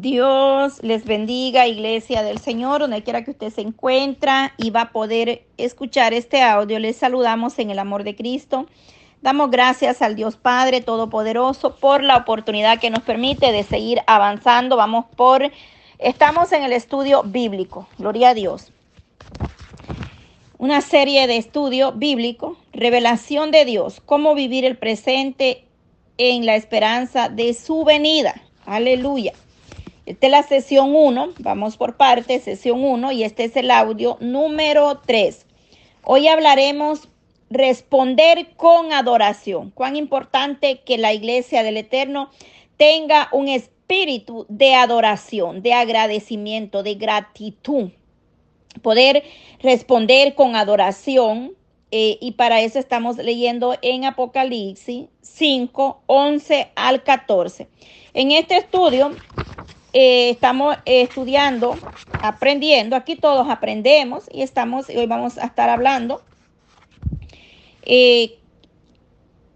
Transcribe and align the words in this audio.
Dios 0.00 0.82
les 0.82 1.04
bendiga, 1.04 1.68
iglesia 1.68 2.24
del 2.24 2.40
Señor, 2.40 2.80
donde 2.80 3.04
quiera 3.04 3.22
que 3.22 3.30
usted 3.30 3.50
se 3.50 3.60
encuentra 3.60 4.52
y 4.58 4.70
va 4.70 4.80
a 4.80 4.90
poder 4.90 5.44
escuchar 5.56 6.12
este 6.12 6.42
audio. 6.42 6.80
Les 6.80 6.96
saludamos 6.96 7.60
en 7.60 7.70
el 7.70 7.78
amor 7.78 8.02
de 8.02 8.16
Cristo. 8.16 8.66
Damos 9.22 9.52
gracias 9.52 10.02
al 10.02 10.16
Dios 10.16 10.36
Padre 10.36 10.80
Todopoderoso 10.80 11.76
por 11.76 12.02
la 12.02 12.16
oportunidad 12.16 12.80
que 12.80 12.90
nos 12.90 13.04
permite 13.04 13.52
de 13.52 13.62
seguir 13.62 14.00
avanzando. 14.08 14.76
Vamos 14.76 15.04
por, 15.14 15.52
estamos 16.00 16.50
en 16.50 16.64
el 16.64 16.72
estudio 16.72 17.22
bíblico. 17.22 17.86
Gloria 17.96 18.30
a 18.30 18.34
Dios. 18.34 18.72
Una 20.58 20.80
serie 20.80 21.28
de 21.28 21.36
estudio 21.36 21.92
bíblico, 21.92 22.56
revelación 22.72 23.52
de 23.52 23.64
Dios, 23.64 24.02
cómo 24.04 24.34
vivir 24.34 24.64
el 24.64 24.76
presente 24.76 25.62
en 26.18 26.46
la 26.46 26.56
esperanza 26.56 27.28
de 27.28 27.54
su 27.54 27.84
venida. 27.84 28.34
Aleluya. 28.66 29.34
Esta 30.06 30.26
es 30.26 30.30
la 30.30 30.42
sesión 30.42 30.94
1, 30.94 31.34
vamos 31.38 31.78
por 31.78 31.96
parte, 31.96 32.38
sesión 32.38 32.84
1, 32.84 33.12
y 33.12 33.24
este 33.24 33.44
es 33.44 33.56
el 33.56 33.70
audio 33.70 34.18
número 34.20 35.00
3. 35.06 35.46
Hoy 36.02 36.28
hablaremos 36.28 37.08
responder 37.48 38.48
con 38.56 38.92
adoración. 38.92 39.70
Cuán 39.70 39.96
importante 39.96 40.80
que 40.80 40.98
la 40.98 41.14
iglesia 41.14 41.62
del 41.62 41.78
Eterno 41.78 42.28
tenga 42.76 43.30
un 43.32 43.48
espíritu 43.48 44.44
de 44.50 44.74
adoración, 44.74 45.62
de 45.62 45.72
agradecimiento, 45.72 46.82
de 46.82 46.96
gratitud. 46.96 47.90
Poder 48.82 49.22
responder 49.62 50.34
con 50.34 50.54
adoración. 50.54 51.52
Eh, 51.90 52.18
y 52.20 52.32
para 52.32 52.60
eso 52.60 52.78
estamos 52.78 53.16
leyendo 53.16 53.76
en 53.80 54.04
Apocalipsis 54.04 55.06
5, 55.22 56.02
11 56.06 56.72
al 56.74 57.02
14. 57.04 57.68
En 58.14 58.32
este 58.32 58.56
estudio 58.56 59.12
eh, 59.96 60.30
estamos 60.30 60.76
estudiando, 60.86 61.76
aprendiendo, 62.20 62.96
aquí 62.96 63.14
todos 63.14 63.48
aprendemos 63.48 64.24
y 64.32 64.42
estamos, 64.42 64.88
hoy 64.88 65.06
vamos 65.06 65.38
a 65.38 65.44
estar 65.44 65.70
hablando, 65.70 66.20
eh, 67.82 68.36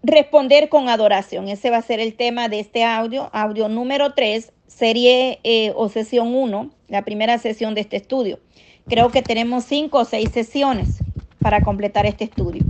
responder 0.01 0.69
con 0.69 0.87
adoración. 0.87 1.49
Ese 1.49 1.69
va 1.69 1.77
a 1.77 1.81
ser 1.81 1.99
el 1.99 2.13
tema 2.13 2.47
de 2.47 2.61
este 2.61 2.85
audio, 2.85 3.29
audio 3.33 3.67
número 3.67 4.13
3, 4.13 4.53
serie 4.65 5.41
eh, 5.43 5.73
o 5.75 5.89
sesión 5.89 6.33
1, 6.33 6.69
la 6.87 7.03
primera 7.03 7.37
sesión 7.37 7.75
de 7.75 7.81
este 7.81 7.97
estudio. 7.97 8.39
Creo 8.87 9.09
que 9.09 9.21
tenemos 9.21 9.65
cinco 9.65 9.99
o 9.99 10.05
seis 10.05 10.29
sesiones 10.31 10.99
para 11.41 11.61
completar 11.61 12.05
este 12.05 12.23
estudio. 12.23 12.63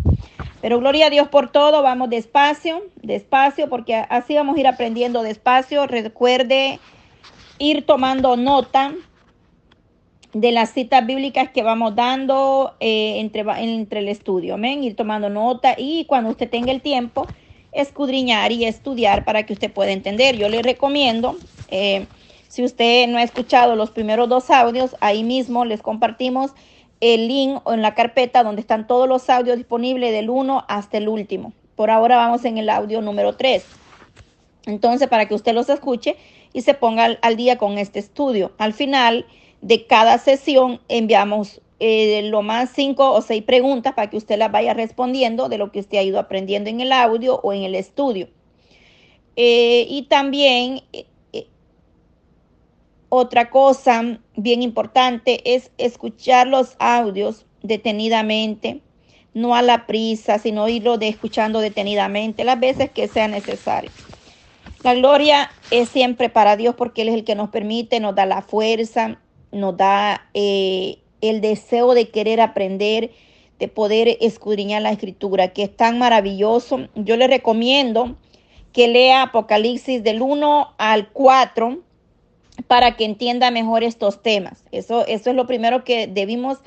Pero 0.59 0.79
gloria 0.79 1.05
a 1.05 1.09
Dios 1.11 1.27
por 1.27 1.51
todo, 1.51 1.83
vamos 1.83 2.09
despacio, 2.09 2.81
despacio, 3.03 3.69
porque 3.69 3.95
así 3.95 4.33
vamos 4.33 4.57
a 4.57 4.59
ir 4.59 4.67
aprendiendo 4.67 5.21
despacio. 5.21 5.85
Recuerde 5.85 6.79
ir 7.59 7.85
tomando 7.85 8.35
nota 8.35 8.93
de 10.33 10.51
las 10.51 10.71
citas 10.71 11.05
bíblicas 11.05 11.49
que 11.49 11.63
vamos 11.63 11.95
dando 11.95 12.75
eh, 12.79 13.19
entre, 13.19 13.41
entre 13.57 13.99
el 13.99 14.09
estudio. 14.09 14.55
Amén. 14.55 14.83
Ir 14.83 14.95
tomando 14.95 15.29
nota 15.29 15.75
y 15.77 16.05
cuando 16.05 16.29
usted 16.29 16.49
tenga 16.49 16.71
el 16.71 16.81
tiempo, 16.81 17.27
escudriñar 17.71 18.51
y 18.51 18.65
estudiar 18.65 19.25
para 19.25 19.45
que 19.45 19.53
usted 19.53 19.71
pueda 19.71 19.91
entender. 19.91 20.37
Yo 20.37 20.49
le 20.49 20.61
recomiendo, 20.61 21.35
eh, 21.69 22.05
si 22.47 22.63
usted 22.63 23.07
no 23.07 23.17
ha 23.17 23.23
escuchado 23.23 23.75
los 23.75 23.91
primeros 23.91 24.29
dos 24.29 24.49
audios, 24.49 24.95
ahí 25.01 25.23
mismo 25.23 25.65
les 25.65 25.81
compartimos 25.81 26.51
el 27.01 27.27
link 27.27 27.61
en 27.67 27.81
la 27.81 27.95
carpeta 27.95 28.43
donde 28.43 28.61
están 28.61 28.87
todos 28.87 29.07
los 29.07 29.29
audios 29.29 29.57
disponibles 29.57 30.11
del 30.11 30.29
1 30.29 30.65
hasta 30.67 30.97
el 30.97 31.07
último. 31.07 31.53
Por 31.75 31.91
ahora 31.91 32.17
vamos 32.17 32.43
en 32.45 32.57
el 32.57 32.69
audio 32.69 33.01
número 33.01 33.35
3. 33.35 33.63
Entonces, 34.65 35.07
para 35.07 35.27
que 35.27 35.33
usted 35.33 35.53
los 35.53 35.69
escuche 35.69 36.17
y 36.53 36.61
se 36.61 36.73
ponga 36.73 37.17
al, 37.21 37.35
día 37.35 37.57
con 37.57 37.77
este 37.77 37.99
estudio. 37.99 38.51
Al 38.57 38.73
final 38.73 39.25
de 39.61 39.85
cada 39.85 40.17
sesión 40.17 40.79
enviamos 40.87 41.61
eh, 41.79 42.21
lo 42.23 42.41
más 42.41 42.71
cinco 42.73 43.11
o 43.11 43.21
seis 43.21 43.43
preguntas 43.43 43.93
para 43.93 44.09
que 44.09 44.17
usted 44.17 44.37
las 44.37 44.51
vaya 44.51 44.73
respondiendo 44.73 45.49
de 45.49 45.57
lo 45.57 45.71
que 45.71 45.79
usted 45.79 45.97
ha 45.97 46.03
ido 46.03 46.19
aprendiendo 46.19 46.69
en 46.69 46.81
el 46.81 46.91
audio 46.91 47.39
o 47.41 47.53
en 47.53 47.63
el 47.63 47.75
estudio. 47.75 48.29
Eh, 49.35 49.85
y 49.89 50.03
también 50.03 50.81
eh, 50.91 51.05
otra 53.09 53.49
cosa 53.49 54.19
bien 54.35 54.61
importante 54.61 55.55
es 55.55 55.71
escuchar 55.77 56.47
los 56.47 56.75
audios 56.79 57.45
detenidamente, 57.63 58.81
no 59.33 59.55
a 59.55 59.61
la 59.61 59.87
prisa, 59.87 60.39
sino 60.39 60.67
irlo 60.67 60.97
de 60.97 61.07
escuchando 61.07 61.59
detenidamente 61.59 62.43
las 62.43 62.59
veces 62.59 62.91
que 62.91 63.07
sea 63.07 63.27
necesario. 63.27 63.91
La 64.83 64.93
gloria 64.93 65.51
es 65.71 65.89
siempre 65.89 66.29
para 66.29 66.55
Dios 66.55 66.75
porque 66.75 67.01
Él 67.01 67.09
es 67.09 67.15
el 67.15 67.23
que 67.25 67.35
nos 67.35 67.49
permite, 67.49 67.99
nos 67.99 68.15
da 68.15 68.25
la 68.25 68.41
fuerza, 68.41 69.19
nos 69.51 69.75
da 69.75 70.27
eh, 70.33 70.99
el 71.21 71.41
deseo 71.41 71.93
de 71.93 72.09
querer 72.09 72.39
aprender, 72.39 73.11
de 73.59 73.67
poder 73.67 74.17
escudriñar 74.21 74.81
la 74.81 74.91
escritura, 74.91 75.49
que 75.49 75.63
es 75.63 75.75
tan 75.75 75.99
maravilloso. 75.99 76.87
Yo 76.95 77.17
le 77.17 77.27
recomiendo 77.27 78.15
que 78.71 78.87
lea 78.87 79.23
Apocalipsis 79.23 80.01
del 80.01 80.21
1 80.21 80.73
al 80.77 81.09
4 81.09 81.79
para 82.67 82.95
que 82.95 83.05
entienda 83.05 83.51
mejor 83.51 83.83
estos 83.83 84.21
temas. 84.21 84.63
Eso, 84.71 85.05
eso 85.07 85.29
es 85.29 85.35
lo 85.35 85.45
primero 85.45 85.83
que 85.83 86.07
debimos 86.07 86.59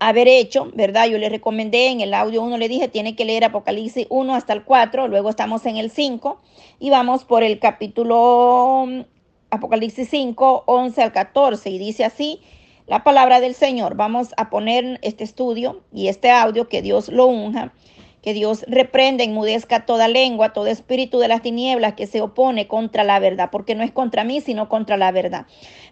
haber 0.00 0.28
hecho, 0.28 0.70
¿verdad? 0.74 1.06
Yo 1.06 1.18
le 1.18 1.28
recomendé 1.28 1.88
en 1.88 2.00
el 2.00 2.14
audio 2.14 2.42
1, 2.42 2.56
le 2.56 2.68
dije, 2.68 2.88
tiene 2.88 3.14
que 3.14 3.26
leer 3.26 3.44
Apocalipsis 3.44 4.06
1 4.08 4.34
hasta 4.34 4.54
el 4.54 4.64
4, 4.64 5.08
luego 5.08 5.28
estamos 5.28 5.66
en 5.66 5.76
el 5.76 5.90
5 5.90 6.40
y 6.80 6.90
vamos 6.90 7.24
por 7.24 7.42
el 7.42 7.58
capítulo 7.58 8.86
mm, 8.88 9.00
Apocalipsis 9.50 10.08
5, 10.08 10.64
11 10.66 11.02
al 11.02 11.12
14 11.12 11.70
y 11.70 11.78
dice 11.78 12.04
así 12.04 12.40
la 12.86 13.04
palabra 13.04 13.40
del 13.40 13.54
Señor. 13.54 13.94
Vamos 13.94 14.30
a 14.38 14.48
poner 14.48 14.98
este 15.02 15.22
estudio 15.22 15.82
y 15.92 16.08
este 16.08 16.30
audio, 16.30 16.68
que 16.68 16.80
Dios 16.80 17.08
lo 17.08 17.26
unja, 17.26 17.72
que 18.22 18.34
Dios 18.34 18.64
reprenda, 18.68 19.24
enmudezca 19.24 19.86
toda 19.86 20.08
lengua, 20.08 20.52
todo 20.52 20.66
espíritu 20.66 21.18
de 21.18 21.28
las 21.28 21.42
tinieblas 21.42 21.94
que 21.94 22.06
se 22.06 22.20
opone 22.20 22.68
contra 22.68 23.04
la 23.04 23.18
verdad, 23.18 23.48
porque 23.50 23.74
no 23.74 23.82
es 23.82 23.92
contra 23.92 24.24
mí, 24.24 24.40
sino 24.40 24.68
contra 24.68 24.96
la 24.96 25.12
verdad. 25.12 25.46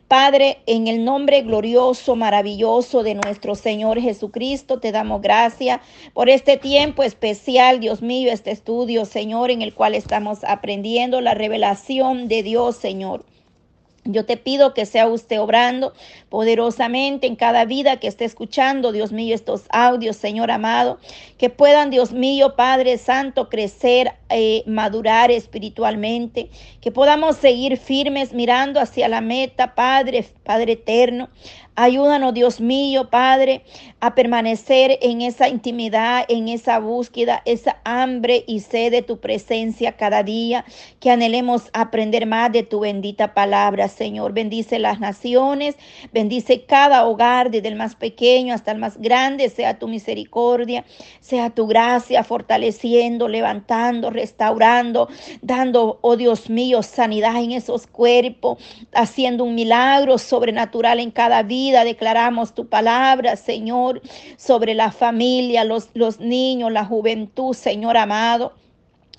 Padre, 0.09 0.61
en 0.67 0.89
el 0.89 1.05
nombre 1.05 1.43
glorioso, 1.43 2.17
maravilloso 2.17 3.03
de 3.03 3.15
nuestro 3.15 3.55
Señor 3.55 4.01
Jesucristo, 4.01 4.81
te 4.81 4.91
damos 4.91 5.21
gracias 5.21 5.81
por 6.15 6.31
este 6.31 6.57
tiempo 6.57 7.03
especial, 7.03 7.79
Dios 7.81 8.01
mío, 8.01 8.33
este 8.33 8.51
estudio, 8.51 9.05
Señor, 9.05 9.51
en 9.51 9.61
el 9.61 9.75
cual 9.75 9.95
estamos 9.95 10.45
aprendiendo 10.45 11.21
la 11.21 11.35
revelación 11.35 12.27
de 12.29 12.43
Dios, 12.43 12.77
Señor. 12.77 13.25
Yo 14.11 14.25
te 14.25 14.39
pido 14.39 14.73
que 14.73 14.87
sea 14.87 15.07
usted 15.07 15.39
obrando 15.39 15.93
poderosamente 16.31 17.27
en 17.27 17.37
cada 17.37 17.67
vida 17.67 17.99
que 17.99 18.09
esté 18.09 18.25
escuchando, 18.25 18.91
Dios 18.91 19.13
mío, 19.13 19.35
estos 19.35 19.65
audios, 19.69 20.17
Señor 20.17 20.51
amado, 20.51 20.99
que 21.37 21.51
puedan, 21.51 21.91
Dios 21.91 22.13
mío, 22.13 22.57
Padre 22.57 22.97
Santo, 22.97 23.51
crecer, 23.51 24.15
eh, 24.31 24.63
madurar 24.65 25.31
espiritualmente, 25.31 26.49
que 26.81 26.91
podamos 26.91 27.37
seguir 27.37 27.77
firmes 27.77 28.33
mirando 28.33 28.81
hacia 28.81 29.09
la 29.09 29.21
meta, 29.21 29.75
Padre, 29.75 30.25
Padre 30.43 30.73
eterno, 30.73 31.29
Ayúdanos, 31.81 32.35
Dios 32.35 32.61
mío, 32.61 33.09
Padre, 33.09 33.63
a 34.01 34.17
permanecer 34.17 34.99
en 35.01 35.21
esa 35.21 35.49
intimidad, 35.49 36.25
en 36.29 36.49
esa 36.49 36.81
búsqueda, 36.81 37.41
esa 37.45 37.79
hambre 37.85 38.43
y 38.49 38.59
sed 38.59 38.91
de 38.91 39.03
tu 39.03 39.21
presencia 39.21 39.93
cada 39.93 40.25
día, 40.25 40.65
que 40.99 41.13
anhelemos 41.13 41.71
aprender 41.73 42.27
más 42.27 42.51
de 42.51 42.65
tu 42.65 42.81
bendita 42.81 43.33
palabra, 43.33 43.87
Señor. 43.87 44.33
Bendice 44.33 44.81
las 44.81 44.99
naciones, 44.99 45.77
bendice 46.13 46.65
cada 46.65 47.07
hogar, 47.07 47.53
desde 47.53 47.69
el 47.69 47.77
más 47.77 47.95
pequeño 47.95 48.55
hasta 48.55 48.73
el 48.73 48.79
más 48.79 48.99
grande, 48.99 49.49
sea 49.49 49.79
tu 49.79 49.87
misericordia, 49.87 50.85
sea 51.21 51.51
tu 51.51 51.69
gracia, 51.69 52.25
fortaleciendo, 52.25 53.29
levantando, 53.29 54.11
restaurando, 54.11 55.09
dando, 55.43 56.01
oh 56.01 56.17
Dios 56.17 56.51
mío, 56.51 56.83
sanidad 56.83 57.37
en 57.41 57.53
esos 57.53 57.87
cuerpos, 57.87 58.59
haciendo 58.93 59.45
un 59.45 59.55
milagro 59.55 60.19
sobrenatural 60.19 60.99
en 60.99 61.13
cada 61.13 61.45
vida 61.45 61.68
Declaramos 61.73 62.55
tu 62.55 62.67
palabra, 62.67 63.37
Señor, 63.37 64.03
sobre 64.37 64.75
la 64.75 64.91
familia, 64.91 65.65
los, 65.65 65.89
los 65.95 66.21
niños, 66.21 66.73
la 66.73 66.85
juventud, 66.85 67.55
Señor 67.55 67.97
amado. 67.97 68.53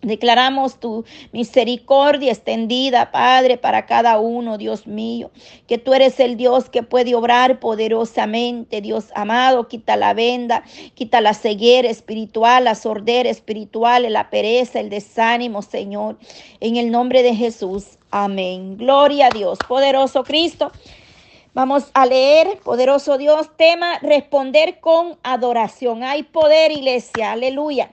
Declaramos 0.02 0.80
tu 0.80 1.04
misericordia 1.34 2.32
extendida, 2.32 3.12
Padre, 3.12 3.58
para 3.58 3.86
cada 3.86 4.18
uno, 4.18 4.58
Dios 4.58 4.88
mío, 4.88 5.30
que 5.68 5.78
tú 5.78 5.94
eres 5.94 6.22
el 6.22 6.38
Dios 6.38 6.70
que 6.70 6.84
puede 6.84 7.16
obrar 7.16 7.60
poderosamente, 7.60 8.80
Dios 8.80 9.08
amado, 9.14 9.68
quita 9.68 9.98
la 9.98 10.14
venda, 10.14 10.64
quita 10.94 11.20
la 11.20 11.34
ceguera 11.34 11.90
espiritual, 11.90 12.64
la 12.64 12.76
sordera 12.76 13.30
espiritual, 13.30 14.06
la 14.14 14.30
pereza, 14.30 14.80
el 14.80 14.90
desánimo, 14.90 15.62
Señor, 15.62 16.18
en 16.62 16.78
el 16.78 16.92
nombre 16.92 17.22
de 17.22 17.36
Jesús. 17.36 17.98
Amén. 18.10 18.78
Gloria 18.78 19.28
a 19.28 19.32
Dios, 19.32 19.60
poderoso 19.68 20.24
Cristo. 20.24 20.72
Vamos 21.54 21.90
a 21.96 22.06
leer, 22.06 22.60
poderoso 22.60 23.18
Dios, 23.18 23.50
tema, 23.58 23.98
responder 24.00 24.80
con 24.80 25.18
adoración. 25.24 26.04
Hay 26.04 26.22
poder, 26.22 26.72
iglesia, 26.72 27.32
aleluya. 27.32 27.92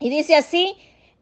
Y 0.00 0.10
dice 0.10 0.34
así, 0.34 0.76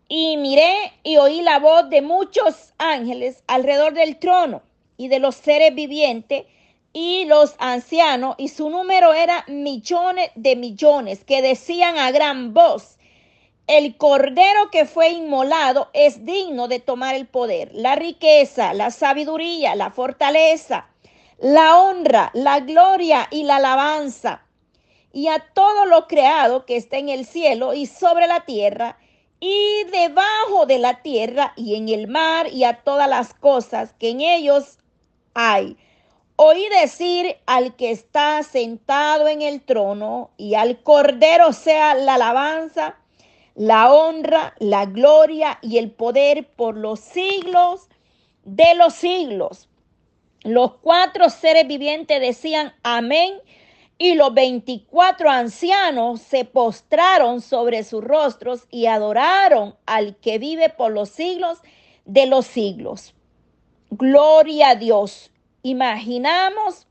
y 0.08 0.38
miré 0.38 0.72
y 1.02 1.18
oí 1.18 1.42
la 1.42 1.58
voz 1.58 1.90
de 1.90 2.00
muchos 2.00 2.72
ángeles 2.78 3.44
alrededor 3.46 3.92
del 3.92 4.18
trono 4.18 4.62
y 4.96 5.08
de 5.08 5.18
los 5.18 5.36
seres 5.36 5.74
vivientes 5.74 6.46
y 6.94 7.26
los 7.26 7.54
ancianos, 7.58 8.36
y 8.38 8.48
su 8.48 8.70
número 8.70 9.12
era 9.12 9.44
millones 9.46 10.30
de 10.34 10.56
millones, 10.56 11.24
que 11.24 11.42
decían 11.42 11.98
a 11.98 12.10
gran 12.10 12.52
voz, 12.52 12.96
el 13.66 13.96
cordero 13.96 14.70
que 14.72 14.86
fue 14.86 15.10
inmolado 15.10 15.90
es 15.92 16.24
digno 16.24 16.66
de 16.66 16.80
tomar 16.80 17.14
el 17.14 17.26
poder, 17.26 17.70
la 17.74 17.94
riqueza, 17.94 18.74
la 18.74 18.90
sabiduría, 18.90 19.76
la 19.76 19.90
fortaleza, 19.90 20.88
la 21.40 21.78
honra, 21.78 22.30
la 22.34 22.60
gloria 22.60 23.26
y 23.30 23.44
la 23.44 23.56
alabanza. 23.56 24.42
Y 25.12 25.26
a 25.26 25.40
todo 25.54 25.86
lo 25.86 26.06
creado 26.06 26.66
que 26.66 26.76
está 26.76 26.98
en 26.98 27.08
el 27.08 27.26
cielo 27.26 27.74
y 27.74 27.86
sobre 27.86 28.26
la 28.28 28.40
tierra 28.44 28.96
y 29.40 29.84
debajo 29.90 30.66
de 30.66 30.78
la 30.78 31.02
tierra 31.02 31.52
y 31.56 31.74
en 31.74 31.88
el 31.88 32.06
mar 32.06 32.46
y 32.52 32.64
a 32.64 32.82
todas 32.82 33.08
las 33.08 33.34
cosas 33.34 33.92
que 33.98 34.10
en 34.10 34.20
ellos 34.20 34.78
hay 35.34 35.76
Oí 36.42 36.66
decir 36.80 37.36
al 37.44 37.76
que 37.76 37.90
está 37.90 38.42
sentado 38.42 39.28
en 39.28 39.42
el 39.42 39.60
trono 39.60 40.30
y 40.38 40.54
al 40.54 40.82
Cordero 40.82 41.52
sea 41.52 41.94
la 41.94 42.14
alabanza, 42.14 42.96
la 43.54 43.92
honra, 43.92 44.54
la 44.58 44.86
gloria 44.86 45.58
y 45.60 45.76
el 45.76 45.90
poder 45.90 46.48
por 46.56 46.78
los 46.78 46.98
siglos 47.00 47.90
de 48.44 48.74
los 48.74 48.94
siglos. 48.94 49.68
Los 50.42 50.74
cuatro 50.76 51.28
seres 51.28 51.66
vivientes 51.66 52.20
decían 52.20 52.74
amén 52.82 53.34
y 53.98 54.14
los 54.14 54.32
veinticuatro 54.32 55.28
ancianos 55.28 56.22
se 56.22 56.46
postraron 56.46 57.42
sobre 57.42 57.84
sus 57.84 58.02
rostros 58.02 58.66
y 58.70 58.86
adoraron 58.86 59.76
al 59.84 60.16
que 60.16 60.38
vive 60.38 60.70
por 60.70 60.92
los 60.92 61.10
siglos 61.10 61.58
de 62.06 62.26
los 62.26 62.46
siglos. 62.46 63.14
Gloria 63.90 64.70
a 64.70 64.74
Dios 64.76 65.30
imaginamos 65.62 66.86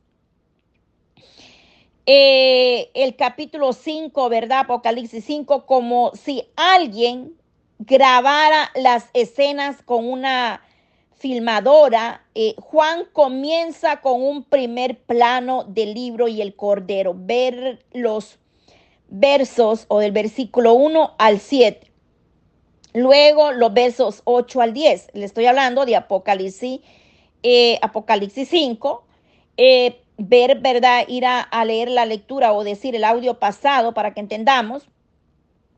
eh, 2.06 2.92
el 2.94 3.16
capítulo 3.16 3.74
5, 3.74 4.30
¿verdad? 4.30 4.62
Apocalipsis 4.62 5.26
5, 5.26 5.66
como 5.66 6.12
si 6.16 6.44
alguien 6.56 7.36
grabara 7.80 8.72
las 8.76 9.10
escenas 9.14 9.82
con 9.84 10.08
una 10.08 10.62
filmadora. 11.20 12.26
Eh, 12.34 12.56
Juan 12.58 13.06
comienza 13.14 14.02
con 14.02 14.22
un 14.22 14.44
primer 14.44 14.98
plano 15.00 15.66
del 15.66 15.94
libro 15.94 16.28
y 16.28 16.42
el 16.42 16.56
cordero, 16.56 17.14
ver 17.16 17.86
los 17.94 18.40
versos 19.10 19.86
o 19.90 20.00
del 20.00 20.12
versículo 20.12 20.74
1 20.74 21.16
al 21.18 21.40
7. 21.40 21.92
Luego 22.94 23.52
los 23.52 23.74
versos 23.74 24.22
8 24.24 24.62
al 24.62 24.74
10. 24.74 25.10
Le 25.14 25.26
estoy 25.26 25.46
hablando 25.46 25.86
de 25.86 25.96
Apocalipsis 25.96 26.80
eh, 27.42 27.80
Apocalipsis 27.82 28.50
5, 28.50 29.06
eh, 29.56 30.02
ver, 30.18 30.60
¿verdad? 30.60 31.06
Ir 31.08 31.26
a, 31.26 31.40
a 31.40 31.64
leer 31.64 31.90
la 31.90 32.06
lectura 32.06 32.52
o 32.52 32.66
decir 32.66 32.96
el 32.96 33.04
audio 33.06 33.40
pasado 33.40 33.94
para 33.94 34.14
que 34.14 34.20
entendamos. 34.20 34.90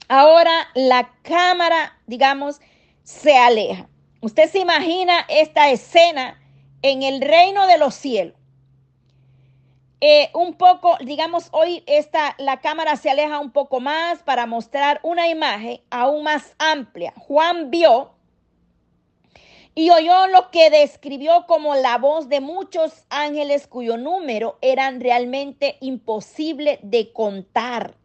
Ahora 0.08 0.52
la 0.74 1.12
cámara, 1.22 2.00
digamos, 2.08 2.60
se 3.04 3.38
aleja. 3.38 3.91
Usted 4.22 4.50
se 4.52 4.60
imagina 4.60 5.26
esta 5.30 5.72
escena 5.72 6.40
en 6.84 7.02
el 7.02 7.22
reino 7.22 7.66
de 7.66 7.80
los 7.80 7.96
cielos. 7.96 8.36
Eh, 10.00 10.30
un 10.34 10.54
poco, 10.56 10.98
digamos, 11.02 11.50
hoy 11.52 11.84
esta, 11.88 12.36
la 12.38 12.60
cámara 12.60 12.96
se 12.98 13.10
aleja 13.10 13.40
un 13.40 13.52
poco 13.52 13.80
más 13.80 14.22
para 14.24 14.46
mostrar 14.46 15.00
una 15.04 15.28
imagen 15.28 15.82
aún 15.90 16.24
más 16.24 16.56
amplia. 16.60 17.14
Juan 17.18 17.72
vio 17.72 18.12
y 19.74 19.90
oyó 19.90 20.28
lo 20.28 20.52
que 20.52 20.70
describió 20.70 21.46
como 21.48 21.76
la 21.76 21.98
voz 21.98 22.30
de 22.30 22.42
muchos 22.42 23.06
ángeles 23.10 23.66
cuyo 23.66 23.98
número 23.98 24.58
eran 24.62 25.00
realmente 25.00 25.78
imposible 25.82 26.80
de 26.84 27.12
contar. 27.12 27.96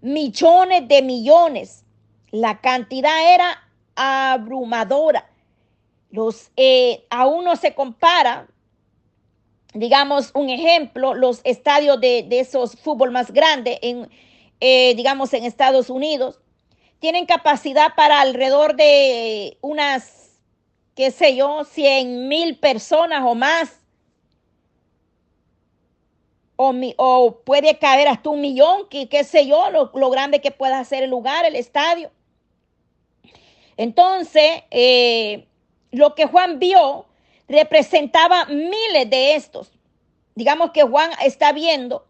Millones 0.00 0.86
de 0.86 1.02
millones. 1.02 1.84
La 2.30 2.60
cantidad 2.60 3.34
era 3.34 3.68
abrumadora. 3.94 5.28
Los, 6.10 6.50
eh, 6.56 7.04
aún 7.10 7.44
no 7.44 7.56
se 7.56 7.74
compara, 7.74 8.48
digamos, 9.74 10.30
un 10.34 10.48
ejemplo, 10.48 11.14
los 11.14 11.40
estadios 11.44 12.00
de, 12.00 12.26
esos 12.30 12.76
fútbol 12.76 13.10
más 13.10 13.32
grandes, 13.32 13.78
en, 13.82 14.08
eh, 14.60 14.94
digamos, 14.94 15.32
en 15.34 15.44
Estados 15.44 15.90
Unidos, 15.90 16.40
tienen 16.98 17.26
capacidad 17.26 17.94
para 17.94 18.20
alrededor 18.20 18.76
de 18.76 19.58
unas 19.60 20.26
qué 20.96 21.10
sé 21.10 21.36
yo, 21.36 21.62
cien 21.64 22.26
mil 22.26 22.58
personas 22.58 23.22
o 23.24 23.34
más. 23.36 23.80
O, 26.56 26.74
o, 26.96 27.40
puede 27.44 27.78
caer 27.78 28.08
hasta 28.08 28.30
un 28.30 28.40
millón, 28.40 28.88
que, 28.88 29.10
qué 29.10 29.22
sé 29.24 29.46
yo, 29.46 29.70
lo, 29.70 30.10
grande 30.10 30.40
que 30.40 30.50
pueda 30.50 30.82
ser 30.84 31.04
el 31.04 31.10
lugar, 31.10 31.44
el 31.44 31.54
estadio. 31.54 32.10
Entonces, 33.76 34.62
eh, 34.70 35.46
lo 35.96 36.14
que 36.14 36.26
Juan 36.26 36.58
vio 36.58 37.06
representaba 37.48 38.46
miles 38.46 39.08
de 39.08 39.34
estos. 39.34 39.72
Digamos 40.34 40.70
que 40.70 40.82
Juan 40.82 41.10
está 41.22 41.52
viendo 41.52 42.06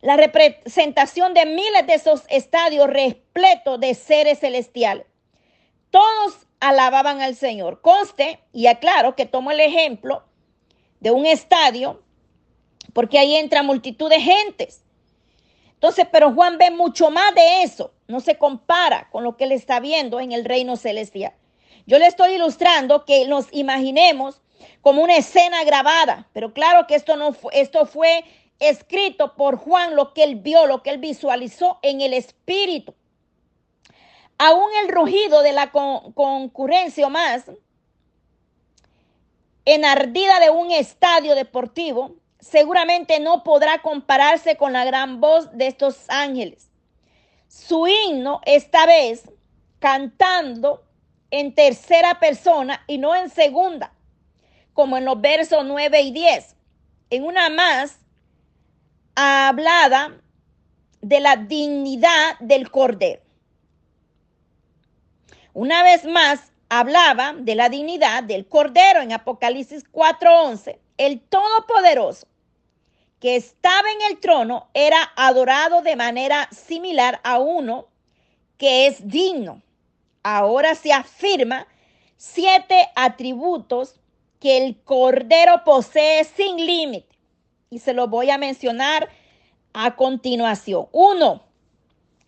la 0.00 0.16
representación 0.16 1.34
de 1.34 1.46
miles 1.46 1.86
de 1.86 1.94
esos 1.94 2.24
estadios 2.28 2.88
repletos 2.88 3.80
de 3.80 3.94
seres 3.94 4.40
celestiales. 4.40 5.06
Todos 5.90 6.46
alababan 6.60 7.20
al 7.20 7.34
Señor. 7.34 7.80
Conste 7.80 8.40
y 8.52 8.66
aclaro 8.66 9.14
que 9.14 9.26
tomo 9.26 9.50
el 9.50 9.60
ejemplo 9.60 10.24
de 11.00 11.10
un 11.10 11.26
estadio, 11.26 12.02
porque 12.92 13.18
ahí 13.18 13.36
entra 13.36 13.62
multitud 13.62 14.10
de 14.10 14.20
gentes. 14.20 14.82
Entonces, 15.74 16.06
pero 16.10 16.32
Juan 16.32 16.58
ve 16.58 16.72
mucho 16.72 17.10
más 17.10 17.32
de 17.36 17.62
eso, 17.62 17.92
no 18.08 18.18
se 18.18 18.36
compara 18.36 19.08
con 19.12 19.22
lo 19.22 19.36
que 19.36 19.44
él 19.44 19.52
está 19.52 19.78
viendo 19.78 20.18
en 20.18 20.32
el 20.32 20.44
reino 20.44 20.76
celestial. 20.76 21.34
Yo 21.88 21.98
le 21.98 22.06
estoy 22.06 22.34
ilustrando 22.34 23.04
que 23.04 23.26
nos 23.26 23.48
imaginemos 23.50 24.40
como 24.80 25.02
una 25.02 25.16
escena 25.16 25.64
grabada, 25.64 26.28
pero 26.32 26.52
claro 26.52 26.86
que 26.86 26.94
esto 26.94 27.16
no 27.16 27.32
fue, 27.32 27.50
esto 27.60 27.84
fue 27.84 28.24
escrito 28.60 29.34
por 29.34 29.56
Juan, 29.56 29.96
lo 29.96 30.14
que 30.14 30.22
él 30.22 30.36
vio, 30.36 30.66
lo 30.66 30.84
que 30.84 30.90
él 30.90 30.98
visualizó 30.98 31.80
en 31.82 32.00
el 32.00 32.12
espíritu 32.12 32.94
aún 34.38 34.70
el 34.82 34.88
rugido 34.88 35.42
de 35.42 35.52
la 35.52 35.70
concurrencia 35.72 37.06
o 37.06 37.10
más 37.10 37.50
enardida 39.64 40.40
de 40.40 40.50
un 40.50 40.70
estadio 40.70 41.34
deportivo 41.34 42.14
seguramente 42.38 43.18
no 43.20 43.42
podrá 43.42 43.82
compararse 43.82 44.56
con 44.56 44.72
la 44.72 44.84
gran 44.84 45.20
voz 45.20 45.50
de 45.52 45.66
estos 45.66 46.08
ángeles. 46.08 46.70
Su 47.48 47.86
himno 47.88 48.40
esta 48.46 48.86
vez 48.86 49.28
cantando 49.80 50.84
en 51.30 51.54
tercera 51.54 52.18
persona 52.18 52.82
y 52.86 52.98
no 52.98 53.14
en 53.14 53.30
segunda, 53.30 53.92
como 54.72 54.96
en 54.96 55.04
los 55.04 55.20
versos 55.20 55.64
9 55.64 56.00
y 56.02 56.12
10. 56.12 56.56
En 57.10 57.24
una 57.24 57.50
más 57.50 57.98
hablada 59.14 60.20
de 61.00 61.20
la 61.20 61.36
dignidad 61.36 62.38
del 62.40 62.70
cordero. 62.70 63.22
Una 65.54 65.82
vez 65.82 66.04
más, 66.04 66.52
hablaba 66.68 67.34
de 67.36 67.54
la 67.54 67.68
dignidad 67.68 68.22
del 68.22 68.46
Cordero 68.46 69.00
en 69.00 69.12
Apocalipsis 69.12 69.84
4:11. 69.90 70.78
El 70.96 71.20
Todopoderoso 71.20 72.26
que 73.20 73.36
estaba 73.36 73.90
en 73.90 74.12
el 74.12 74.20
trono 74.20 74.68
era 74.74 75.12
adorado 75.16 75.82
de 75.82 75.96
manera 75.96 76.48
similar 76.52 77.20
a 77.24 77.38
uno 77.38 77.88
que 78.56 78.86
es 78.86 79.08
digno. 79.08 79.62
Ahora 80.22 80.74
se 80.74 80.92
afirma 80.92 81.66
siete 82.16 82.88
atributos 82.94 84.00
que 84.40 84.56
el 84.58 84.76
Cordero 84.82 85.62
posee 85.64 86.24
sin 86.24 86.56
límite. 86.64 87.08
Y 87.70 87.80
se 87.80 87.92
los 87.92 88.08
voy 88.08 88.30
a 88.30 88.38
mencionar 88.38 89.08
a 89.72 89.96
continuación. 89.96 90.88
Uno, 90.92 91.42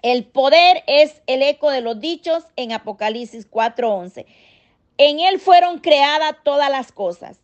el 0.03 0.25
poder 0.25 0.83
es 0.87 1.23
el 1.27 1.43
eco 1.43 1.71
de 1.71 1.81
los 1.81 2.01
dichos 2.01 2.45
en 2.57 2.73
Apocalipsis 2.73 3.47
4:11. 3.47 4.27
En 4.99 5.21
él 5.21 5.41
fueron 5.41 5.79
creadas 5.79 6.37
todas 6.45 6.71
las 6.71 6.93
cosas. 6.93 7.41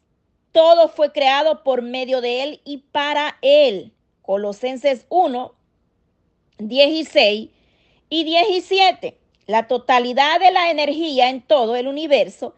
Todo 0.52 0.88
fue 0.88 1.12
creado 1.12 1.62
por 1.62 1.82
medio 1.82 2.20
de 2.20 2.42
él 2.42 2.60
y 2.64 2.78
para 2.78 3.36
él. 3.42 3.92
Colosenses 4.22 5.06
1, 5.08 5.54
16 6.58 7.50
y 8.08 8.24
17. 8.24 9.18
La 9.46 9.68
totalidad 9.68 10.40
de 10.40 10.50
la 10.50 10.70
energía 10.70 11.28
en 11.28 11.40
todo 11.40 11.76
el 11.76 11.86
universo 11.86 12.54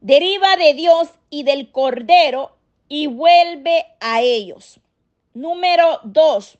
deriva 0.00 0.56
de 0.56 0.74
Dios 0.74 1.08
y 1.30 1.44
del 1.44 1.70
Cordero 1.70 2.56
y 2.88 3.06
vuelve 3.06 3.86
a 4.00 4.20
ellos. 4.20 4.80
Número 5.32 6.00
2. 6.04 6.58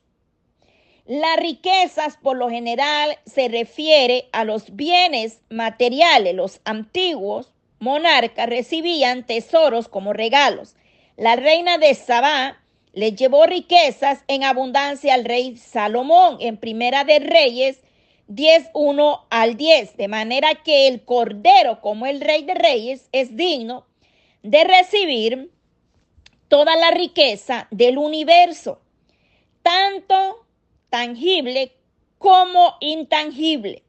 Las 1.05 1.37
riquezas 1.37 2.17
por 2.17 2.37
lo 2.37 2.49
general 2.49 3.17
se 3.25 3.49
refiere 3.49 4.29
a 4.31 4.45
los 4.45 4.75
bienes 4.75 5.41
materiales. 5.49 6.33
Los 6.33 6.61
antiguos 6.63 7.51
monarcas 7.79 8.47
recibían 8.47 9.25
tesoros 9.25 9.87
como 9.87 10.13
regalos. 10.13 10.75
la 11.17 11.35
reina 11.35 11.77
de 11.77 11.93
Sabá 11.93 12.57
le 12.93 13.13
llevó 13.13 13.45
riquezas 13.45 14.23
en 14.27 14.43
abundancia 14.43 15.13
al 15.13 15.25
rey 15.25 15.57
Salomón 15.57 16.37
en 16.39 16.57
Primera 16.57 17.03
de 17.03 17.19
Reyes 17.19 17.81
10, 18.33 18.69
1 18.73 19.25
al 19.29 19.57
10. 19.57 19.97
De 19.97 20.07
manera 20.07 20.55
que 20.63 20.87
el 20.87 21.03
Cordero, 21.03 21.81
como 21.81 22.05
el 22.05 22.21
rey 22.21 22.43
de 22.43 22.53
reyes, 22.53 23.09
es 23.11 23.35
digno 23.35 23.85
de 24.41 24.63
recibir 24.63 25.51
toda 26.47 26.77
la 26.77 26.91
riqueza 26.91 27.67
del 27.71 27.97
universo, 27.97 28.79
tanto 29.63 30.45
tangible 30.89 31.73
como 32.17 32.75
intangible. 32.79 33.83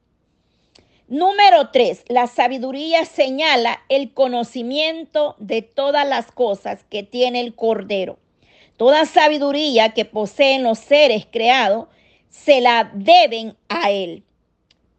Número 1.07 1.71
3. 1.71 2.07
La 2.09 2.27
sabiduría 2.27 3.05
señala 3.05 3.83
el 3.89 4.13
conocimiento 4.13 5.37
de 5.39 5.63
todas 5.63 6.09
las 6.09 6.33
cosas 6.33 6.85
que 6.91 7.05
tiene 7.05 7.41
el 7.41 7.55
Cordero. 7.55 8.19
Toda 8.77 9.07
sabiduría 9.07 9.95
que 9.95 10.05
poseen 10.05 10.65
los 10.65 10.81
seres 10.81 11.27
creados 11.31 11.87
se 12.29 12.61
la 12.61 12.91
deben 12.93 13.57
a 13.69 13.93
Él. 13.93 14.25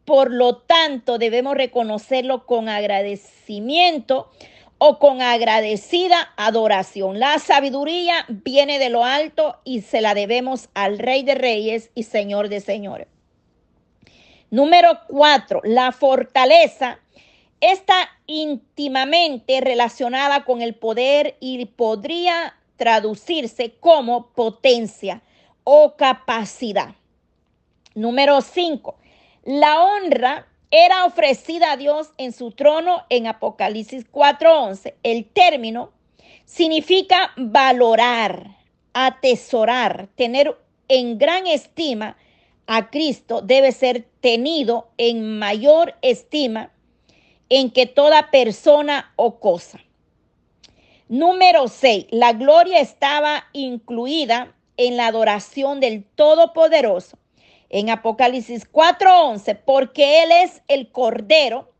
Por 0.05 0.31
lo 0.31 0.57
tanto, 0.57 1.17
debemos 1.17 1.55
reconocerlo 1.55 2.45
con 2.45 2.67
agradecimiento 2.67 4.29
o 4.77 4.99
con 4.99 5.21
agradecida 5.21 6.33
adoración. 6.35 7.19
La 7.19 7.39
sabiduría 7.39 8.25
viene 8.27 8.79
de 8.79 8.89
lo 8.89 9.05
alto 9.05 9.57
y 9.63 9.81
se 9.81 10.01
la 10.01 10.13
debemos 10.13 10.69
al 10.73 10.99
Rey 10.99 11.23
de 11.23 11.35
Reyes 11.35 11.89
y 11.95 12.03
Señor 12.03 12.49
de 12.49 12.59
Señores. 12.59 13.07
Número 14.49 14.99
cuatro, 15.07 15.61
la 15.63 15.91
fortaleza 15.93 16.99
está 17.61 18.09
íntimamente 18.27 19.61
relacionada 19.61 20.43
con 20.43 20.61
el 20.61 20.75
poder 20.75 21.37
y 21.39 21.65
podría 21.65 22.55
traducirse 22.75 23.75
como 23.79 24.31
potencia 24.31 25.21
o 25.63 25.95
capacidad. 25.95 26.93
Número 27.95 28.41
5. 28.41 28.97
La 29.43 29.83
honra 29.83 30.47
era 30.71 31.05
ofrecida 31.05 31.73
a 31.73 31.77
Dios 31.77 32.11
en 32.17 32.31
su 32.31 32.51
trono 32.51 33.03
en 33.09 33.27
Apocalipsis 33.27 34.05
4:11. 34.09 34.95
El 35.03 35.25
término 35.25 35.91
significa 36.45 37.31
valorar, 37.35 38.55
atesorar, 38.93 40.07
tener 40.15 40.57
en 40.87 41.17
gran 41.17 41.45
estima 41.45 42.15
a 42.67 42.89
Cristo 42.89 43.41
debe 43.41 43.73
ser 43.73 44.07
tenido 44.21 44.87
en 44.97 45.37
mayor 45.37 45.95
estima 46.01 46.71
en 47.49 47.69
que 47.71 47.85
toda 47.85 48.31
persona 48.31 49.11
o 49.17 49.41
cosa. 49.41 49.79
Número 51.09 51.67
6. 51.67 52.05
La 52.11 52.31
gloria 52.31 52.79
estaba 52.79 53.43
incluida 53.51 54.55
en 54.77 54.95
la 54.95 55.07
adoración 55.07 55.81
del 55.81 56.05
Todopoderoso. 56.05 57.17
En 57.73 57.89
Apocalipsis 57.89 58.67
4:11, 58.71 59.55
porque 59.65 60.21
Él 60.21 60.29
es 60.43 60.61
el 60.67 60.91
Cordero. 60.91 61.71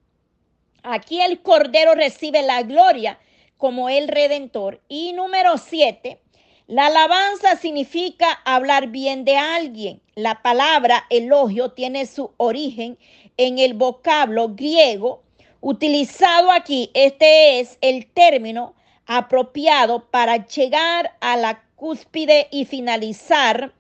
Aquí 0.82 1.22
el 1.22 1.44
Cordero 1.44 1.94
recibe 1.94 2.42
la 2.42 2.64
gloria 2.64 3.20
como 3.58 3.90
el 3.90 4.08
Redentor. 4.08 4.82
Y 4.88 5.14
número 5.14 5.60
7, 5.60 6.20
la 6.66 6.88
alabanza 6.88 7.58
significa 7.58 8.42
hablar 8.44 8.88
bien 8.88 9.24
de 9.24 9.38
alguien. 9.38 10.02
La 10.16 10.42
palabra 10.42 11.06
elogio 11.12 11.74
tiene 11.74 12.08
su 12.08 12.32
origen 12.38 12.98
en 13.38 13.60
el 13.60 13.76
vocablo 13.76 14.50
griego 14.56 15.22
utilizado 15.62 16.50
aquí. 16.50 16.90
Este 16.96 17.60
es 17.60 17.78
el 17.82 18.08
término 18.08 18.74
apropiado 19.06 20.10
para 20.10 20.48
llegar 20.48 21.16
a 21.22 21.38
la 21.38 21.62
cúspide 21.76 22.48
y 22.50 22.66
finalizar 22.66 23.72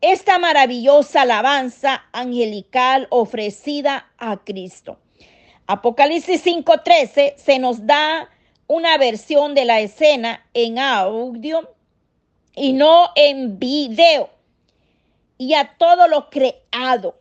esta 0.00 0.38
maravillosa 0.38 1.22
alabanza 1.22 2.04
angelical 2.12 3.06
ofrecida 3.10 4.10
a 4.18 4.38
Cristo. 4.38 4.98
Apocalipsis 5.66 6.42
5:13 6.42 7.34
se 7.36 7.58
nos 7.58 7.86
da 7.86 8.28
una 8.66 8.96
versión 8.98 9.54
de 9.54 9.64
la 9.64 9.80
escena 9.80 10.46
en 10.54 10.78
audio 10.78 11.74
y 12.54 12.72
no 12.72 13.10
en 13.14 13.58
video. 13.58 14.30
Y 15.38 15.54
a 15.54 15.76
todo 15.76 16.06
lo 16.08 16.28
creado 16.28 17.16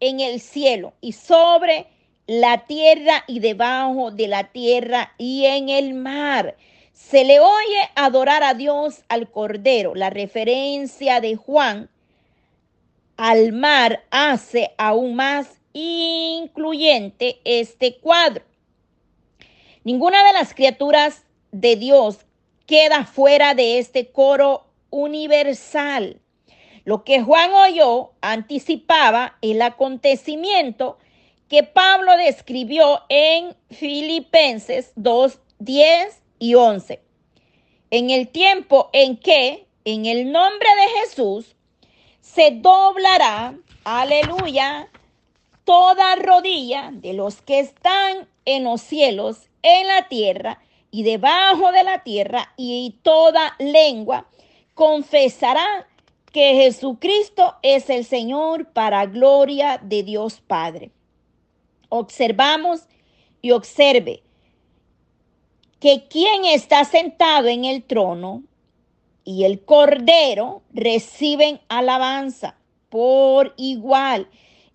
en 0.00 0.20
el 0.20 0.40
cielo 0.40 0.92
y 1.00 1.12
sobre 1.12 1.86
la 2.26 2.66
tierra 2.66 3.24
y 3.26 3.40
debajo 3.40 4.10
de 4.10 4.28
la 4.28 4.44
tierra 4.44 5.14
y 5.18 5.46
en 5.46 5.68
el 5.68 5.94
mar. 5.94 6.56
Se 6.98 7.24
le 7.24 7.38
oye 7.40 7.90
adorar 7.94 8.42
a 8.42 8.54
Dios 8.54 9.02
al 9.08 9.30
Cordero. 9.30 9.94
La 9.94 10.10
referencia 10.10 11.20
de 11.20 11.36
Juan 11.36 11.88
al 13.16 13.52
mar 13.52 14.04
hace 14.10 14.74
aún 14.76 15.14
más 15.14 15.48
incluyente 15.72 17.40
este 17.44 17.96
cuadro. 17.98 18.44
Ninguna 19.84 20.22
de 20.26 20.32
las 20.34 20.52
criaturas 20.52 21.22
de 21.50 21.76
Dios 21.76 22.18
queda 22.66 23.06
fuera 23.06 23.54
de 23.54 23.78
este 23.78 24.10
coro 24.10 24.66
universal. 24.90 26.20
Lo 26.84 27.04
que 27.04 27.22
Juan 27.22 27.52
oyó 27.52 28.10
anticipaba 28.20 29.38
el 29.40 29.62
acontecimiento 29.62 30.98
que 31.48 31.62
Pablo 31.62 32.16
describió 32.18 33.02
en 33.08 33.56
Filipenses 33.70 34.92
2, 34.96 35.38
10 35.60 36.27
y 36.38 36.54
11. 36.54 37.00
En 37.90 38.10
el 38.10 38.28
tiempo 38.28 38.90
en 38.92 39.16
que, 39.16 39.66
en 39.84 40.06
el 40.06 40.30
nombre 40.30 40.68
de 40.76 41.00
Jesús, 41.00 41.56
se 42.20 42.50
doblará, 42.50 43.54
aleluya, 43.84 44.88
toda 45.64 46.16
rodilla 46.16 46.90
de 46.92 47.12
los 47.12 47.40
que 47.42 47.60
están 47.60 48.28
en 48.44 48.64
los 48.64 48.80
cielos, 48.80 49.48
en 49.62 49.86
la 49.86 50.08
tierra 50.08 50.60
y 50.90 51.02
debajo 51.02 51.72
de 51.72 51.84
la 51.84 52.02
tierra, 52.02 52.52
y 52.56 52.96
toda 53.02 53.54
lengua 53.58 54.26
confesará 54.74 55.86
que 56.32 56.54
Jesucristo 56.54 57.56
es 57.62 57.90
el 57.90 58.04
Señor 58.04 58.72
para 58.72 59.06
gloria 59.06 59.80
de 59.82 60.02
Dios 60.02 60.40
Padre. 60.40 60.90
Observamos 61.88 62.82
y 63.40 63.50
observe 63.50 64.22
que 65.80 66.06
quien 66.08 66.44
está 66.44 66.84
sentado 66.84 67.48
en 67.48 67.64
el 67.64 67.82
trono 67.84 68.42
y 69.24 69.44
el 69.44 69.64
cordero 69.64 70.62
reciben 70.72 71.60
alabanza 71.68 72.56
por 72.88 73.54
igual. 73.56 74.28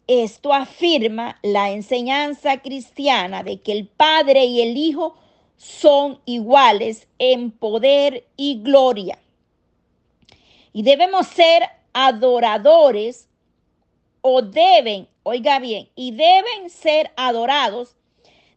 Esto 0.07 0.53
afirma 0.53 1.39
la 1.41 1.71
enseñanza 1.71 2.57
cristiana 2.57 3.43
de 3.43 3.59
que 3.59 3.71
el 3.71 3.87
Padre 3.87 4.45
y 4.45 4.61
el 4.61 4.77
Hijo 4.77 5.15
son 5.57 6.19
iguales 6.25 7.07
en 7.19 7.51
poder 7.51 8.25
y 8.35 8.61
gloria. 8.61 9.17
Y 10.71 10.83
debemos 10.83 11.27
ser 11.27 11.63
adoradores 11.93 13.27
o 14.21 14.41
deben, 14.41 15.07
oiga 15.23 15.59
bien, 15.59 15.89
y 15.95 16.11
deben 16.11 16.69
ser 16.69 17.11
adorados 17.15 17.95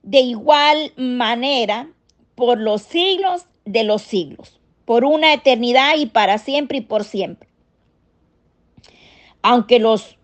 de 0.03 0.21
igual 0.21 0.93
manera 0.97 1.91
por 2.37 2.61
los 2.61 2.83
siglos 2.83 3.47
de 3.64 3.83
los 3.83 4.02
siglos, 4.02 4.61
por 4.85 5.05
una 5.05 5.33
eternidad 5.33 5.97
y 5.97 6.07
para 6.07 6.38
siempre 6.38 6.78
y 6.78 6.83
por 6.83 7.02
siempre. 7.02 7.49
Aunque 9.43 9.81
los 9.81 10.16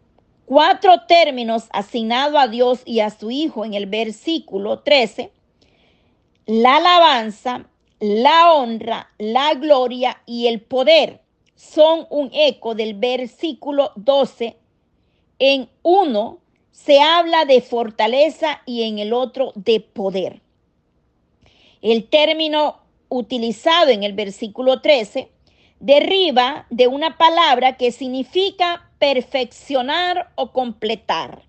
cuatro 0.47 1.03
términos 1.09 1.65
asignados 1.73 2.41
a 2.41 2.47
Dios 2.47 2.83
y 2.85 3.01
a 3.01 3.11
su 3.11 3.33
Hijo 3.33 3.65
en 3.65 3.75
el 3.75 3.87
versículo 3.87 4.81
13, 4.81 5.33
la 6.47 6.77
alabanza, 6.77 7.67
la 7.99 8.53
honra, 8.53 9.11
la 9.19 9.55
gloria 9.55 10.23
y 10.27 10.49
el 10.49 10.61
poder 10.61 11.21
son 11.55 12.07
un 12.11 12.31
eco 12.33 12.75
del 12.75 12.95
versículo 12.95 13.93
12. 13.97 14.57
En 15.39 15.69
uno 15.83 16.39
se 16.73 17.01
habla 17.01 17.45
de 17.45 17.61
fortaleza 17.61 18.61
y 18.67 18.83
en 18.83 18.99
el 18.99 19.13
otro 19.13 19.53
de 19.55 19.81
poder. 19.81 20.43
El 21.83 22.09
término 22.09 22.81
utilizado 23.09 23.91
en 23.91 24.05
el 24.05 24.15
versículo 24.15 24.81
13 24.81 25.31
deriva 25.81 26.67
de 26.71 26.87
una 26.87 27.19
palabra 27.19 27.77
que 27.77 27.91
significa 27.91 28.89
perfeccionar 28.99 30.31
o 30.37 30.53
completar 30.53 31.43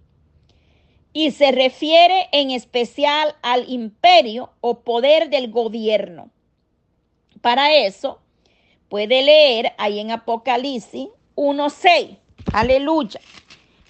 y 1.14 1.32
se 1.32 1.52
refiere 1.52 2.28
en 2.32 2.50
especial 2.50 3.36
al 3.44 3.70
imperio 3.70 4.50
o 4.60 4.80
poder 4.80 5.30
del 5.30 5.52
gobierno. 5.52 6.32
Para 7.42 7.76
eso, 7.76 8.20
puede 8.90 9.22
leer 9.22 9.74
ahí 9.78 10.00
en 10.00 10.10
Apocalipsis 10.10 11.10
1.6. 11.36 12.18
Aleluya. 12.52 13.22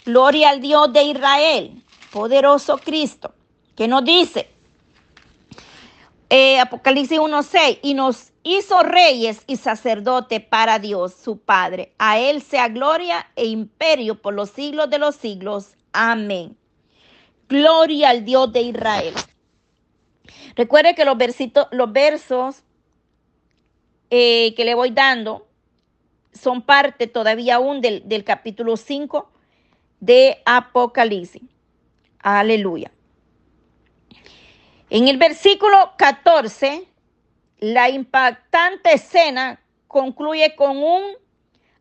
Gloria 0.06 0.50
al 0.50 0.60
Dios 0.60 0.92
de 0.92 1.04
Israel, 1.04 1.82
poderoso 2.12 2.78
Cristo, 2.78 3.34
que 3.78 3.88
nos 3.88 4.04
dice, 4.04 4.50
eh, 6.36 6.60
Apocalipsis 6.60 7.20
1.6, 7.20 7.78
y 7.84 7.94
nos 7.94 8.34
hizo 8.42 8.82
reyes 8.82 9.44
y 9.46 9.58
sacerdote 9.58 10.40
para 10.40 10.80
Dios 10.80 11.13
su 11.13 11.38
Padre. 11.38 11.94
A 12.00 12.18
Él 12.18 12.42
sea 12.42 12.70
gloria 12.70 13.30
e 13.36 13.46
imperio 13.46 14.20
por 14.20 14.34
los 14.34 14.50
siglos 14.50 14.90
de 14.90 14.98
los 14.98 15.16
siglos. 15.16 15.75
Amén. 15.92 16.58
Gloria 17.48 18.10
al 18.10 18.25
Dios 18.25 18.52
de 18.52 18.62
Israel. 18.62 19.13
Recuerde 20.56 20.96
que 20.96 21.06
los, 21.06 21.20
versitos, 21.20 21.68
los 21.70 21.94
versos 21.94 22.63
eh, 24.10 24.56
que 24.56 24.66
le 24.66 24.74
voy 24.74 24.90
dando 24.90 25.46
son 26.34 26.63
parte 26.63 27.06
todavía 27.06 27.58
aún 27.58 27.80
del, 27.80 28.10
del 28.10 28.24
capítulo 28.24 28.75
5 28.75 29.30
de 30.00 30.42
Apocalipsis. 30.46 31.44
Aleluya. 32.18 32.93
En 34.94 35.08
el 35.08 35.18
versículo 35.18 35.94
14 35.98 36.88
la 37.58 37.90
impactante 37.90 38.94
escena 38.94 39.60
concluye 39.88 40.56
con 40.56 40.78
un 40.78 41.02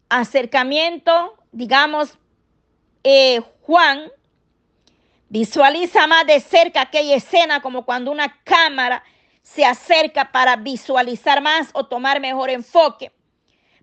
acercamiento, 0.08 1.36
digamos, 1.50 2.16
eh, 3.04 3.42
Juan 3.60 4.10
visualiza 5.28 6.06
más 6.06 6.26
de 6.26 6.40
cerca 6.40 6.80
aquella 6.80 7.16
escena 7.16 7.60
como 7.60 7.84
cuando 7.84 8.10
una 8.10 8.40
cámara 8.44 9.04
se 9.42 9.66
acerca 9.66 10.32
para 10.32 10.56
visualizar 10.56 11.42
más 11.42 11.68
o 11.74 11.84
tomar 11.84 12.18
mejor 12.18 12.48
enfoque, 12.48 13.12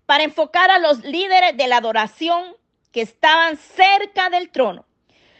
para 0.08 0.24
enfocar 0.24 0.72
a 0.72 0.80
los 0.80 1.04
líderes 1.04 1.56
de 1.56 1.68
la 1.68 1.78
adoración 1.78 2.56
que 2.92 3.02
estaban 3.02 3.58
cerca 3.58 4.32
del 4.32 4.50
trono. 4.50 4.89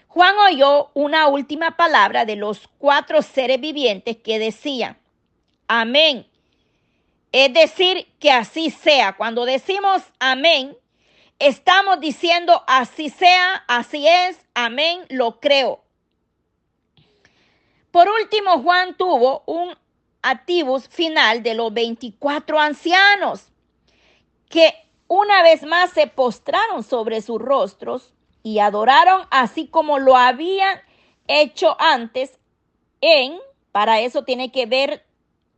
Juan 0.10 0.36
oyó 0.38 0.92
una 0.94 1.28
última 1.28 1.78
palabra 1.78 2.26
de 2.26 2.36
los 2.36 2.68
cuatro 2.78 3.22
seres 3.22 3.62
vivientes 3.62 4.18
que 4.18 4.38
decían, 4.38 4.98
amén 5.68 6.30
es 7.32 7.54
decir, 7.54 8.08
que 8.20 8.32
así 8.32 8.72
sea. 8.72 9.16
Cuando 9.16 9.46
decimos 9.46 10.02
amén, 10.20 10.76
estamos 11.38 12.00
diciendo 12.00 12.64
así 12.68 13.10
sea, 13.10 13.64
así 13.68 14.08
es, 14.08 14.40
amén, 14.54 15.06
lo 15.10 15.40
creo. 15.40 15.84
Por 17.92 18.08
último, 18.10 18.62
Juan 18.62 18.96
tuvo 18.98 19.44
un 19.46 19.76
activus 20.22 20.88
final 20.88 21.44
de 21.44 21.56
los 21.56 21.74
24 21.74 22.60
ancianos 22.60 23.46
que 24.50 24.74
una 25.08 25.42
vez 25.44 25.64
más 25.64 25.92
se 25.92 26.08
postraron 26.08 26.84
sobre 26.84 27.22
sus 27.22 27.40
rostros 27.40 28.14
y 28.44 28.60
adoraron 28.60 29.28
así 29.32 29.68
como 29.68 30.00
lo 30.00 30.16
habían 30.16 30.80
hecho 31.28 31.76
antes 31.80 32.40
en, 33.02 33.38
para 33.72 34.00
eso 34.02 34.24
tiene 34.24 34.52
que 34.52 34.66
ver 34.66 35.06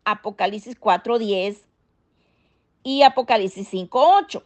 Apocalipsis 0.04 0.80
4.10 0.80 1.62
y 2.84 3.04
Apocalipsis 3.04 3.72
5.8. 3.72 4.44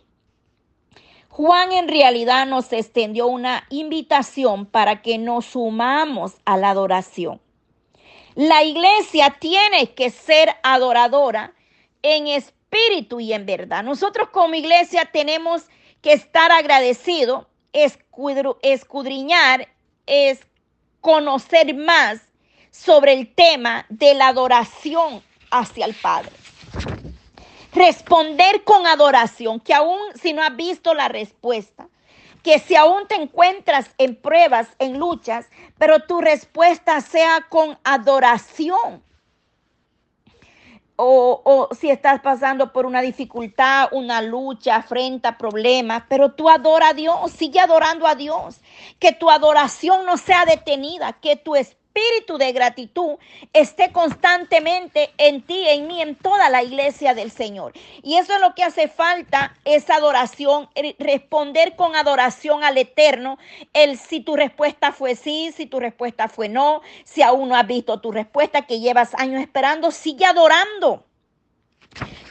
Juan 1.30 1.74
en 1.74 1.90
realidad 1.90 2.46
nos 2.46 2.72
extendió 2.72 3.28
una 3.28 3.66
invitación 3.70 4.66
para 4.66 5.02
que 5.02 5.18
nos 5.18 5.46
sumamos 5.46 6.36
a 6.46 6.56
la 6.56 6.70
adoración. 6.70 7.42
La 8.36 8.64
iglesia 8.64 9.36
tiene 9.40 9.94
que 9.94 10.10
ser 10.12 10.56
adoradora 10.64 11.54
en 12.04 12.28
espíritu 12.28 13.20
y 13.20 13.34
en 13.34 13.46
verdad. 13.46 13.84
Nosotros 13.84 14.30
como 14.30 14.56
iglesia 14.56 15.10
tenemos 15.12 15.64
que 16.02 16.14
estar 16.14 16.52
agradecidos, 16.52 17.48
escudriñar, 18.62 19.68
es 20.06 20.40
conocer 21.02 21.76
más 21.76 22.22
sobre 22.72 23.14
el 23.14 23.34
tema 23.34 23.86
de 23.90 24.14
la 24.14 24.30
adoración 24.30 25.22
hacia 25.52 25.86
el 25.86 25.94
Padre. 25.94 26.32
Responder 27.74 28.64
con 28.64 28.88
adoración, 28.88 29.60
que 29.60 29.74
aún 29.74 30.00
si 30.22 30.34
no 30.34 30.42
has 30.42 30.56
visto 30.56 30.94
la 30.94 31.10
respuesta, 31.10 31.88
que 32.42 32.60
si 32.60 32.76
aún 32.76 33.08
te 33.08 33.16
encuentras 33.16 33.90
en 33.98 34.16
pruebas, 34.16 34.70
en 34.80 34.98
luchas, 34.98 35.48
pero 35.78 36.00
tu 36.00 36.22
respuesta 36.22 37.02
sea 37.02 37.46
con 37.50 37.78
adoración. 37.84 39.05
O, 40.98 41.70
si 41.78 41.90
estás 41.90 42.22
pasando 42.22 42.72
por 42.72 42.86
una 42.86 43.02
dificultad, 43.02 43.90
una 43.92 44.22
lucha, 44.22 44.78
afrenta 44.78 45.38
problemas, 45.38 46.04
pero 46.08 46.32
tú 46.32 46.50
adora 46.50 46.90
a 46.90 46.94
Dios, 46.94 47.32
sigue 47.32 47.60
adorando 47.60 48.08
a 48.08 48.16
Dios. 48.16 48.62
Que 49.00 49.12
tu 49.12 49.30
adoración 49.30 50.06
no 50.06 50.18
sea 50.18 50.46
detenida, 50.46 51.14
que 51.14 51.36
tu 51.36 51.56
espíritu 51.56 51.85
espíritu 51.96 52.38
de 52.38 52.52
gratitud 52.52 53.18
esté 53.54 53.92
constantemente 53.92 55.14
en 55.18 55.42
ti, 55.42 55.64
en 55.68 55.88
mí, 55.88 56.02
en 56.02 56.16
toda 56.16 56.50
la 56.50 56.62
iglesia 56.62 57.14
del 57.14 57.32
Señor. 57.32 57.74
Y 58.04 58.18
eso 58.18 58.34
es 58.34 58.42
lo 58.42 58.54
que 58.54 58.64
hace 58.64 58.88
falta, 58.88 59.56
esa 59.64 59.96
adoración, 59.96 60.70
responder 61.00 61.76
con 61.76 61.96
adoración 61.96 62.64
al 62.64 62.78
Eterno. 62.78 63.38
El 63.74 63.98
si 63.98 64.20
tu 64.20 64.36
respuesta 64.36 64.92
fue 64.92 65.16
sí, 65.16 65.54
si 65.56 65.66
tu 65.66 65.80
respuesta 65.80 66.28
fue 66.28 66.50
no, 66.50 66.82
si 67.06 67.22
aún 67.22 67.50
no 67.50 67.56
has 67.56 67.68
visto 67.68 68.02
tu 68.02 68.12
respuesta 68.12 68.64
que 68.64 68.80
llevas 68.80 69.14
años 69.16 69.42
esperando, 69.42 69.92
sigue 69.92 70.26
adorando. 70.26 71.06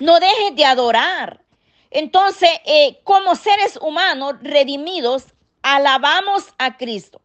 No 0.01 0.21
dejes 0.21 0.57
de 0.57 0.65
adorar. 0.65 1.41
Entonces, 1.91 2.51
eh, 2.67 3.01
como 3.05 3.35
seres 3.37 3.79
humanos 3.81 4.35
redimidos, 4.43 5.27
alabamos 5.63 6.53
a 6.59 6.77
Cristo 6.77 7.24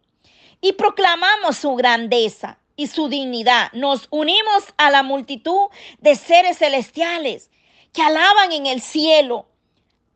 y 0.62 0.74
proclamamos 0.74 1.58
su 1.58 1.76
grandeza 1.76 2.58
y 2.76 2.88
su 2.88 3.10
dignidad. 3.10 3.72
Nos 3.74 4.08
unimos 4.10 4.64
a 4.78 4.90
la 4.92 5.04
multitud 5.04 5.68
de 6.00 6.16
seres 6.16 6.58
celestiales 6.58 7.50
que 7.94 8.02
alaban 8.02 8.52
en 8.52 8.66
el 8.66 8.82
cielo. 8.82 9.48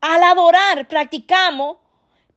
Al 0.01 0.23
adorar, 0.23 0.87
practicamos 0.87 1.77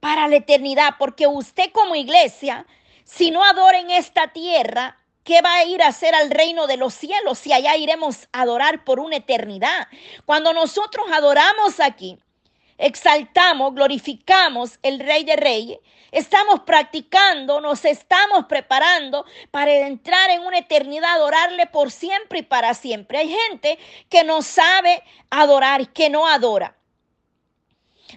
para 0.00 0.28
la 0.28 0.36
eternidad, 0.36 0.94
porque 0.98 1.26
usted 1.26 1.72
como 1.72 1.94
iglesia, 1.94 2.66
si 3.04 3.30
no 3.30 3.44
adora 3.44 3.78
en 3.78 3.90
esta 3.90 4.28
tierra, 4.28 4.96
¿Qué 5.26 5.42
va 5.42 5.56
a 5.56 5.64
ir 5.64 5.82
a 5.82 5.88
hacer 5.88 6.14
al 6.14 6.30
reino 6.30 6.68
de 6.68 6.76
los 6.76 6.94
cielos 6.94 7.40
si 7.40 7.52
allá 7.52 7.76
iremos 7.76 8.28
a 8.30 8.42
adorar 8.42 8.84
por 8.84 9.00
una 9.00 9.16
eternidad? 9.16 9.88
Cuando 10.24 10.52
nosotros 10.52 11.04
adoramos 11.12 11.80
aquí, 11.80 12.16
exaltamos, 12.78 13.74
glorificamos 13.74 14.78
el 14.84 15.00
Rey 15.00 15.24
de 15.24 15.34
Reyes, 15.34 15.78
estamos 16.10 16.60
practicando, 16.60 17.60
nos 17.60 17.84
estamos 17.84 18.46
preparando 18.46 19.24
para 19.50 19.72
entrar 19.72 20.30
en 20.30 20.42
una 20.42 20.58
eternidad, 20.58 21.14
adorarle 21.14 21.66
por 21.66 21.90
siempre 21.90 22.40
y 22.40 22.42
para 22.42 22.74
siempre. 22.74 23.18
Hay 23.18 23.34
gente 23.48 23.78
que 24.08 24.24
no 24.24 24.42
sabe 24.42 25.02
adorar, 25.30 25.92
que 25.92 26.10
no 26.10 26.26
adora. 26.26 26.76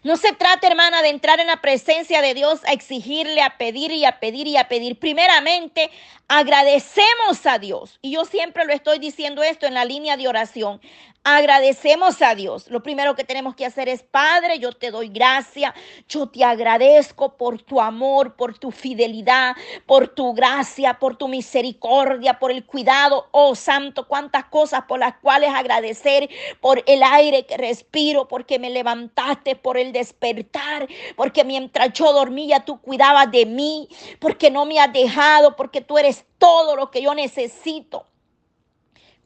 No 0.03 0.17
se 0.17 0.33
trata, 0.33 0.67
hermana, 0.67 1.01
de 1.01 1.09
entrar 1.09 1.39
en 1.39 1.47
la 1.47 1.61
presencia 1.61 2.21
de 2.21 2.33
Dios 2.33 2.61
a 2.65 2.73
exigirle, 2.73 3.41
a 3.41 3.57
pedir 3.57 3.91
y 3.91 4.05
a 4.05 4.19
pedir 4.19 4.47
y 4.47 4.55
a 4.55 4.67
pedir. 4.67 4.99
Primeramente, 4.99 5.89
agradecemos 6.27 7.45
a 7.45 7.57
Dios. 7.57 7.97
Y 8.01 8.11
yo 8.11 8.25
siempre 8.25 8.65
lo 8.65 8.73
estoy 8.73 8.99
diciendo 8.99 9.41
esto 9.41 9.65
en 9.65 9.73
la 9.73 9.85
línea 9.85 10.15
de 10.15 10.27
oración. 10.27 10.79
Agradecemos 11.25 12.21
a 12.21 12.33
Dios. 12.33 12.69
Lo 12.69 12.81
primero 12.81 13.13
que 13.13 13.25
tenemos 13.25 13.53
que 13.53 13.65
hacer 13.65 13.89
es, 13.89 14.03
Padre, 14.03 14.57
yo 14.57 14.71
te 14.71 14.89
doy 14.89 15.09
gracia, 15.09 15.75
yo 16.07 16.27
te 16.27 16.45
agradezco 16.45 17.35
por 17.35 17.61
tu 17.61 17.81
amor, 17.81 18.35
por 18.35 18.57
tu 18.57 18.71
fidelidad, 18.71 19.55
por 19.85 20.07
tu 20.07 20.33
gracia, 20.33 20.97
por 20.97 21.17
tu 21.17 21.27
misericordia, 21.27 22.39
por 22.39 22.51
el 22.51 22.65
cuidado. 22.65 23.27
Oh 23.31 23.53
Santo, 23.53 24.07
cuántas 24.07 24.45
cosas 24.45 24.83
por 24.87 24.99
las 24.99 25.15
cuales 25.17 25.49
agradecer, 25.53 26.29
por 26.61 26.81
el 26.87 27.03
aire 27.03 27.45
que 27.45 27.57
respiro, 27.57 28.29
porque 28.29 28.57
me 28.57 28.69
levantaste, 28.69 29.57
por 29.57 29.77
el 29.77 29.91
despertar, 29.91 30.87
porque 31.17 31.43
mientras 31.43 31.91
yo 31.91 32.13
dormía 32.13 32.61
tú 32.61 32.79
cuidabas 32.81 33.29
de 33.29 33.45
mí, 33.45 33.89
porque 34.19 34.49
no 34.49 34.65
me 34.65 34.79
has 34.79 34.93
dejado, 34.93 35.57
porque 35.57 35.81
tú 35.81 35.97
eres 35.97 36.25
todo 36.37 36.77
lo 36.77 36.89
que 36.89 37.01
yo 37.01 37.13
necesito. 37.13 38.08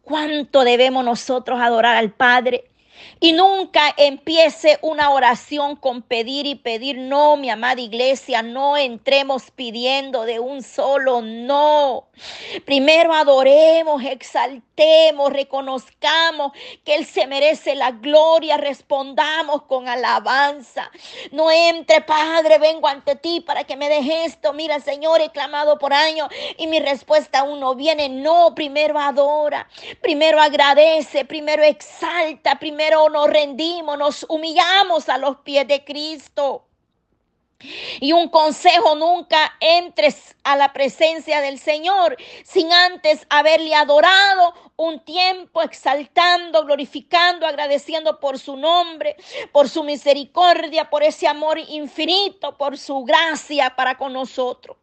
¿Cuánto 0.04 0.66
debemos 0.66 1.06
nosotros 1.06 1.62
adorar 1.62 1.96
al 1.96 2.12
Padre? 2.12 2.73
Y 3.20 3.34
nunca 3.34 3.94
empiece 3.98 4.80
una 4.82 5.10
oración 5.12 5.76
con 5.76 6.02
pedir 6.02 6.46
y 6.46 6.56
pedir. 6.56 6.98
No, 6.98 7.38
mi 7.38 7.50
amada 7.50 7.82
iglesia, 7.82 8.42
no 8.42 8.78
entremos 8.78 9.52
pidiendo 9.52 10.24
de 10.24 10.40
un 10.40 10.64
solo 10.64 11.22
no. 11.22 12.08
Primero 12.66 13.14
adoremos, 13.14 14.04
exaltemos, 14.04 15.32
reconozcamos 15.32 16.52
que 16.84 16.96
Él 16.96 17.06
se 17.06 17.28
merece 17.28 17.76
la 17.76 17.92
gloria, 17.92 18.58
respondamos 18.58 19.64
con 19.64 19.88
alabanza. 19.88 20.92
No 21.32 21.52
entre, 21.52 22.02
Padre, 22.02 22.58
vengo 22.58 22.88
ante 22.88 23.16
ti 23.16 23.42
para 23.42 23.64
que 23.64 23.76
me 23.76 23.90
dejes 23.90 24.34
esto. 24.34 24.54
Mira, 24.54 24.80
Señor, 24.80 25.22
he 25.22 25.30
clamado 25.30 25.78
por 25.78 25.94
años 25.94 26.28
y 26.58 26.68
mi 26.68 26.80
respuesta 26.80 27.40
aún 27.40 27.60
no 27.60 27.76
viene. 27.76 28.10
No, 28.10 28.54
primero 28.56 29.00
adora, 29.00 29.68
primero 30.02 30.42
agradece, 30.42 31.26
primero 31.26 31.64
exalta, 31.64 32.60
primero 32.60 32.93
nos 33.12 33.28
rendimos, 33.30 33.98
nos 33.98 34.26
humillamos 34.30 35.10
a 35.10 35.18
los 35.18 35.38
pies 35.38 35.68
de 35.68 35.84
Cristo. 35.84 36.66
Y 38.02 38.12
un 38.12 38.28
consejo, 38.30 38.96
nunca 38.96 39.56
entres 39.60 40.36
a 40.44 40.56
la 40.56 40.74
presencia 40.74 41.40
del 41.40 41.60
Señor 41.60 42.18
sin 42.44 42.72
antes 42.74 43.26
haberle 43.30 43.74
adorado 43.74 44.54
un 44.76 45.00
tiempo, 45.00 45.62
exaltando, 45.62 46.66
glorificando, 46.66 47.48
agradeciendo 47.48 48.20
por 48.20 48.38
su 48.38 48.58
nombre, 48.58 49.16
por 49.52 49.70
su 49.70 49.84
misericordia, 49.84 50.90
por 50.90 51.04
ese 51.04 51.28
amor 51.28 51.58
infinito, 51.58 52.58
por 52.58 52.78
su 52.78 53.04
gracia 53.04 53.76
para 53.76 53.98
con 53.98 54.12
nosotros. 54.12 54.78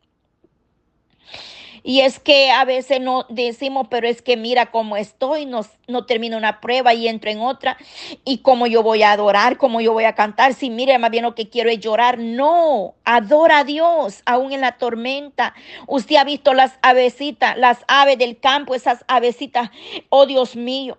Y 1.82 2.00
es 2.00 2.18
que 2.18 2.50
a 2.50 2.64
veces 2.64 3.00
no 3.00 3.26
decimos, 3.28 3.86
pero 3.90 4.08
es 4.08 4.22
que 4.22 4.36
mira 4.36 4.70
cómo 4.70 4.96
estoy, 4.96 5.46
no, 5.46 5.60
no 5.88 6.06
termino 6.06 6.36
una 6.36 6.60
prueba 6.60 6.94
y 6.94 7.08
entro 7.08 7.30
en 7.30 7.40
otra. 7.40 7.76
Y 8.24 8.38
cómo 8.38 8.66
yo 8.66 8.82
voy 8.82 9.02
a 9.02 9.12
adorar, 9.12 9.56
cómo 9.56 9.80
yo 9.80 9.92
voy 9.92 10.04
a 10.04 10.14
cantar. 10.14 10.54
Si 10.54 10.70
mire, 10.70 10.98
más 10.98 11.10
bien 11.10 11.24
lo 11.24 11.34
que 11.34 11.48
quiero 11.48 11.70
es 11.70 11.80
llorar. 11.80 12.18
No, 12.18 12.94
adora 13.04 13.58
a 13.58 13.64
Dios, 13.64 14.22
aún 14.26 14.52
en 14.52 14.60
la 14.60 14.72
tormenta. 14.72 15.54
Usted 15.86 16.16
ha 16.16 16.24
visto 16.24 16.54
las 16.54 16.78
avesitas, 16.82 17.56
las 17.56 17.78
aves 17.88 18.18
del 18.18 18.38
campo, 18.38 18.74
esas 18.74 19.04
avesitas, 19.08 19.70
oh 20.08 20.26
Dios 20.26 20.56
mío 20.56 20.98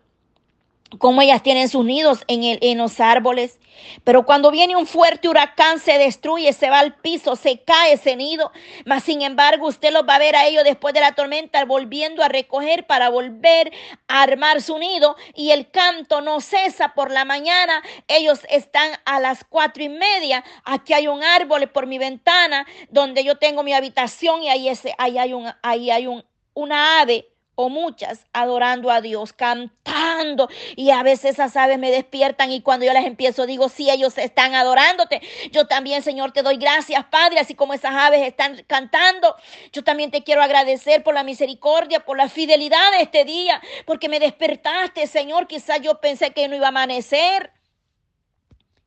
como 0.97 1.21
ellas 1.21 1.43
tienen 1.43 1.69
sus 1.69 1.85
nidos 1.85 2.23
en, 2.27 2.43
el, 2.43 2.59
en 2.61 2.77
los 2.77 2.99
árboles. 2.99 3.59
Pero 4.03 4.25
cuando 4.25 4.51
viene 4.51 4.75
un 4.75 4.85
fuerte 4.85 5.27
huracán, 5.27 5.79
se 5.79 5.97
destruye, 5.97 6.53
se 6.53 6.69
va 6.69 6.79
al 6.79 6.95
piso, 6.95 7.35
se 7.35 7.63
cae 7.63 7.93
ese 7.93 8.15
nido. 8.15 8.51
Mas 8.85 9.03
sin 9.03 9.21
embargo, 9.21 9.67
usted 9.67 9.91
los 9.91 10.03
va 10.07 10.15
a 10.15 10.19
ver 10.19 10.35
a 10.35 10.45
ellos 10.45 10.63
después 10.63 10.93
de 10.93 10.99
la 10.99 11.13
tormenta 11.13 11.63
volviendo 11.65 12.23
a 12.23 12.27
recoger 12.27 12.85
para 12.85 13.09
volver 13.09 13.71
a 14.07 14.21
armar 14.21 14.61
su 14.61 14.77
nido. 14.77 15.15
Y 15.35 15.51
el 15.51 15.69
canto 15.71 16.21
no 16.21 16.41
cesa 16.41 16.93
por 16.93 17.11
la 17.11 17.25
mañana. 17.25 17.81
Ellos 18.07 18.39
están 18.49 18.91
a 19.05 19.19
las 19.19 19.43
cuatro 19.43 19.83
y 19.83 19.89
media. 19.89 20.43
Aquí 20.63 20.93
hay 20.93 21.07
un 21.07 21.23
árbol 21.23 21.67
por 21.69 21.87
mi 21.87 21.97
ventana 21.97 22.67
donde 22.89 23.23
yo 23.23 23.37
tengo 23.37 23.63
mi 23.63 23.73
habitación 23.73 24.43
y 24.43 24.49
ahí, 24.49 24.69
ese, 24.69 24.93
ahí 24.97 25.17
hay, 25.17 25.33
un, 25.33 25.51
ahí 25.61 25.89
hay 25.91 26.07
un, 26.07 26.23
una 26.53 27.01
ave 27.01 27.30
muchas 27.69 28.25
adorando 28.33 28.91
a 28.91 29.01
Dios, 29.01 29.33
cantando. 29.33 30.49
Y 30.75 30.91
a 30.91 31.03
veces 31.03 31.31
esas 31.31 31.55
aves 31.55 31.79
me 31.79 31.91
despiertan 31.91 32.51
y 32.51 32.61
cuando 32.61 32.85
yo 32.85 32.93
las 32.93 33.05
empiezo 33.05 33.45
digo, 33.45 33.69
si 33.69 33.89
ellos 33.89 34.17
están 34.17 34.55
adorándote, 34.55 35.21
yo 35.51 35.67
también, 35.67 36.03
Señor, 36.03 36.31
te 36.31 36.41
doy 36.41 36.57
gracias, 36.57 37.03
Padre, 37.05 37.39
así 37.39 37.55
como 37.55 37.73
esas 37.73 37.93
aves 37.93 38.21
están 38.21 38.63
cantando. 38.67 39.35
Yo 39.71 39.83
también 39.83 40.11
te 40.11 40.23
quiero 40.23 40.41
agradecer 40.41 41.03
por 41.03 41.13
la 41.13 41.23
misericordia, 41.23 42.01
por 42.01 42.17
la 42.17 42.29
fidelidad 42.29 42.91
de 42.91 43.03
este 43.03 43.25
día, 43.25 43.61
porque 43.85 44.09
me 44.09 44.19
despertaste, 44.19 45.07
Señor. 45.07 45.47
Quizás 45.47 45.81
yo 45.81 45.99
pensé 45.99 46.31
que 46.31 46.47
no 46.47 46.55
iba 46.55 46.67
a 46.67 46.69
amanecer. 46.69 47.51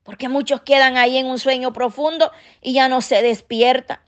Porque 0.02 0.28
muchos 0.28 0.60
quedan 0.60 0.98
ahí 0.98 1.16
en 1.16 1.26
un 1.26 1.38
sueño 1.38 1.72
profundo 1.72 2.30
y 2.60 2.74
ya 2.74 2.88
no 2.88 3.00
se 3.00 3.22
despierta. 3.22 4.02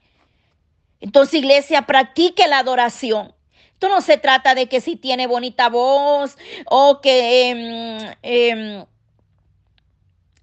Entonces, 1.00 1.34
iglesia, 1.34 1.82
practique 1.82 2.46
la 2.48 2.58
adoración. 2.58 3.35
Esto 3.76 3.90
no 3.90 4.00
se 4.00 4.16
trata 4.16 4.54
de 4.54 4.70
que 4.70 4.80
si 4.80 4.96
tiene 4.96 5.26
bonita 5.26 5.68
voz 5.68 6.38
o 6.64 7.02
que, 7.02 7.50
em, 7.50 8.14
em, 8.22 8.86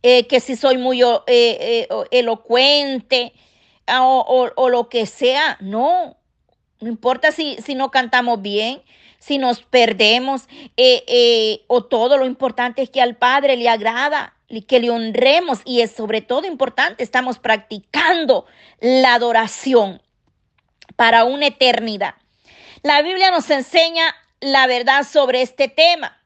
eh, 0.03 0.27
que 0.27 0.39
si 0.39 0.55
soy 0.55 0.77
muy 0.77 1.01
eh, 1.01 1.23
eh, 1.27 1.87
elocuente 2.11 3.33
ah, 3.87 4.05
o, 4.05 4.69
lo 4.69 4.87
que 4.87 5.07
sea. 5.07 5.57
No, 5.61 6.15
no 6.79 6.87
importa 6.87 7.31
si, 7.31 7.57
si 7.65 7.73
no 7.73 7.89
cantamos 7.89 8.39
bien, 8.39 8.83
si 9.17 9.39
nos 9.39 9.63
perdemos 9.63 10.43
o 11.65 11.83
todo. 11.85 12.19
Lo 12.19 12.27
importante 12.27 12.83
es 12.83 12.91
que 12.91 13.01
al 13.01 13.15
Padre 13.15 13.57
le 13.57 13.67
agrada 13.67 14.35
que 14.61 14.79
le 14.79 14.91
honremos 14.91 15.61
y 15.65 15.81
es 15.81 15.91
sobre 15.91 16.21
todo 16.21 16.45
importante, 16.45 17.01
estamos 17.01 17.39
practicando 17.39 18.45
la 18.79 19.15
adoración 19.15 20.03
para 20.95 21.23
una 21.23 21.47
eternidad. 21.47 22.13
La 22.83 23.01
Biblia 23.01 23.31
nos 23.31 23.49
enseña 23.49 24.13
la 24.41 24.67
verdad 24.67 25.07
sobre 25.09 25.41
este 25.41 25.69
tema, 25.69 26.21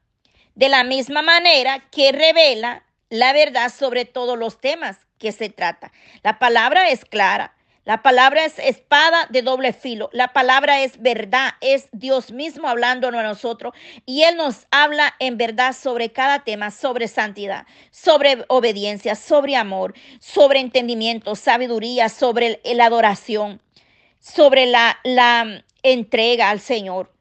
de 0.55 0.69
la 0.69 0.83
misma 0.83 1.21
manera 1.21 1.87
que 1.91 2.11
revela 2.11 2.83
la 3.11 3.31
verdad 3.31 3.71
sobre 3.71 4.05
todos 4.05 4.39
los 4.39 4.59
temas 4.59 4.97
que 5.19 5.31
se 5.31 5.49
trata. 5.49 5.91
La 6.23 6.39
palabra 6.39 6.89
es 6.89 7.05
clara, 7.05 7.53
la 7.85 8.01
palabra 8.01 8.43
es 8.43 8.57
espada 8.57 9.27
de 9.29 9.43
doble 9.43 9.71
filo, 9.71 10.09
la 10.13 10.33
palabra 10.33 10.81
es 10.81 10.99
verdad, 10.99 11.51
es 11.61 11.89
Dios 11.91 12.31
mismo 12.31 12.67
hablándonos 12.67 13.19
a 13.21 13.27
nosotros 13.27 13.75
y 14.07 14.23
Él 14.23 14.35
nos 14.35 14.65
habla 14.71 15.13
en 15.19 15.37
verdad 15.37 15.75
sobre 15.75 16.11
cada 16.11 16.39
tema, 16.43 16.71
sobre 16.71 17.07
santidad, 17.07 17.67
sobre 17.91 18.45
obediencia, 18.47 19.13
sobre 19.13 19.55
amor, 19.55 19.93
sobre 20.19 20.59
entendimiento, 20.59 21.35
sabiduría, 21.35 22.09
sobre 22.09 22.59
la 22.63 22.85
adoración, 22.85 23.61
sobre 24.19 24.65
la, 24.65 24.97
la 25.03 25.63
entrega 25.93 26.49
al 26.49 26.59
Señor, 26.59 27.11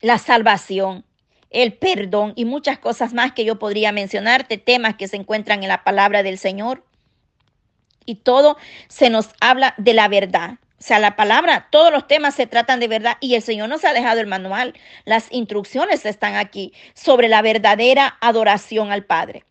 la 0.00 0.18
salvación, 0.18 1.04
el 1.50 1.72
perdón 1.74 2.32
y 2.36 2.44
muchas 2.44 2.78
cosas 2.78 3.14
más 3.14 3.32
que 3.32 3.44
yo 3.44 3.58
podría 3.58 3.92
mencionarte, 3.92 4.58
temas 4.58 4.96
que 4.96 5.08
se 5.08 5.16
encuentran 5.16 5.62
en 5.62 5.68
la 5.68 5.84
palabra 5.84 6.22
del 6.22 6.38
Señor. 6.38 6.84
Y 8.04 8.16
todo 8.16 8.56
se 8.88 9.10
nos 9.10 9.30
habla 9.40 9.74
de 9.76 9.94
la 9.94 10.08
verdad. 10.08 10.58
O 10.80 10.82
sea, 10.82 10.98
la 11.00 11.16
palabra, 11.16 11.68
todos 11.70 11.92
los 11.92 12.06
temas 12.06 12.34
se 12.34 12.46
tratan 12.46 12.78
de 12.78 12.88
verdad 12.88 13.16
y 13.20 13.34
el 13.34 13.42
Señor 13.42 13.68
nos 13.68 13.84
ha 13.84 13.92
dejado 13.92 14.20
el 14.20 14.28
manual. 14.28 14.74
Las 15.04 15.26
instrucciones 15.32 16.06
están 16.06 16.36
aquí 16.36 16.72
sobre 16.94 17.28
la 17.28 17.42
verdadera 17.42 18.16
adoración 18.20 18.92
al 18.92 19.04
Padre. 19.04 19.44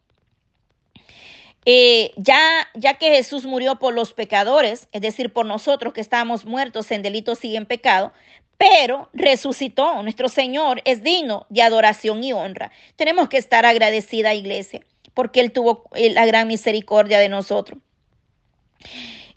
Eh, 1.69 2.13
ya, 2.15 2.39
ya 2.75 2.93
que 2.93 3.09
Jesús 3.09 3.43
murió 3.43 3.77
por 3.77 3.93
los 3.93 4.13
pecadores, 4.13 4.87
es 4.93 5.01
decir, 5.01 5.33
por 5.33 5.45
nosotros 5.45 5.91
que 5.91 5.99
estábamos 5.99 6.45
muertos 6.45 6.89
en 6.91 7.01
delitos 7.01 7.43
y 7.43 7.57
en 7.57 7.65
pecado, 7.65 8.13
pero 8.57 9.09
resucitó. 9.11 10.01
Nuestro 10.01 10.29
Señor 10.29 10.81
es 10.85 11.03
digno 11.03 11.45
de 11.49 11.63
adoración 11.63 12.23
y 12.23 12.31
honra. 12.31 12.71
Tenemos 12.95 13.27
que 13.27 13.37
estar 13.37 13.65
agradecida, 13.65 14.33
iglesia, 14.33 14.79
porque 15.13 15.41
Él 15.41 15.51
tuvo 15.51 15.83
eh, 15.93 16.09
la 16.11 16.25
gran 16.25 16.47
misericordia 16.47 17.19
de 17.19 17.27
nosotros. 17.27 17.79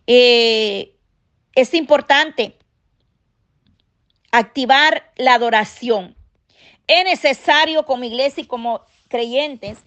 Eh, 0.06 0.94
es 1.56 1.74
importante 1.74 2.54
activar 4.30 5.10
la 5.16 5.34
adoración. 5.34 6.14
Es 6.86 7.02
necesario 7.02 7.84
como 7.86 8.04
iglesia 8.04 8.44
y 8.44 8.46
como 8.46 8.82
creyentes 9.08 9.78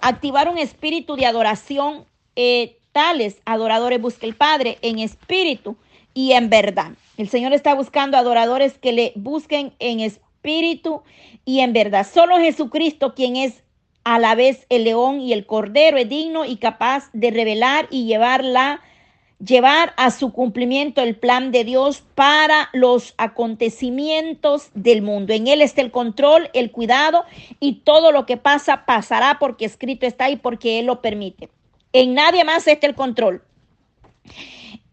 activar 0.00 0.48
un 0.48 0.58
espíritu 0.58 1.16
de 1.16 1.26
adoración. 1.26 2.04
Eh, 2.36 2.76
tales 2.92 3.40
adoradores 3.44 4.00
busca 4.00 4.26
el 4.26 4.34
Padre 4.34 4.78
en 4.82 4.98
espíritu 4.98 5.76
y 6.14 6.32
en 6.32 6.50
verdad. 6.50 6.92
El 7.16 7.28
Señor 7.28 7.52
está 7.52 7.74
buscando 7.74 8.16
adoradores 8.16 8.78
que 8.78 8.92
le 8.92 9.12
busquen 9.14 9.72
en 9.78 10.00
espíritu 10.00 11.02
y 11.44 11.60
en 11.60 11.72
verdad. 11.72 12.06
Solo 12.10 12.38
Jesucristo, 12.38 13.14
quien 13.14 13.36
es 13.36 13.62
a 14.04 14.18
la 14.18 14.34
vez 14.34 14.66
el 14.70 14.84
león 14.84 15.20
y 15.20 15.32
el 15.32 15.46
cordero, 15.46 15.98
es 15.98 16.08
digno 16.08 16.44
y 16.44 16.56
capaz 16.56 17.10
de 17.12 17.30
revelar 17.30 17.86
y 17.90 18.06
llevar 18.06 18.44
la 18.44 18.80
llevar 19.44 19.94
a 19.96 20.10
su 20.10 20.32
cumplimiento 20.32 21.00
el 21.00 21.16
plan 21.16 21.50
de 21.50 21.64
Dios 21.64 22.02
para 22.14 22.68
los 22.72 23.14
acontecimientos 23.16 24.68
del 24.74 25.02
mundo. 25.02 25.32
En 25.32 25.48
Él 25.48 25.62
está 25.62 25.80
el 25.80 25.90
control, 25.90 26.50
el 26.52 26.70
cuidado 26.70 27.24
y 27.58 27.76
todo 27.80 28.12
lo 28.12 28.26
que 28.26 28.36
pasa 28.36 28.84
pasará 28.84 29.38
porque 29.38 29.64
escrito 29.64 30.06
está 30.06 30.26
ahí 30.26 30.36
porque 30.36 30.78
Él 30.78 30.86
lo 30.86 31.00
permite. 31.00 31.48
En 31.92 32.14
nadie 32.14 32.44
más 32.44 32.66
está 32.66 32.86
el 32.86 32.94
control. 32.94 33.42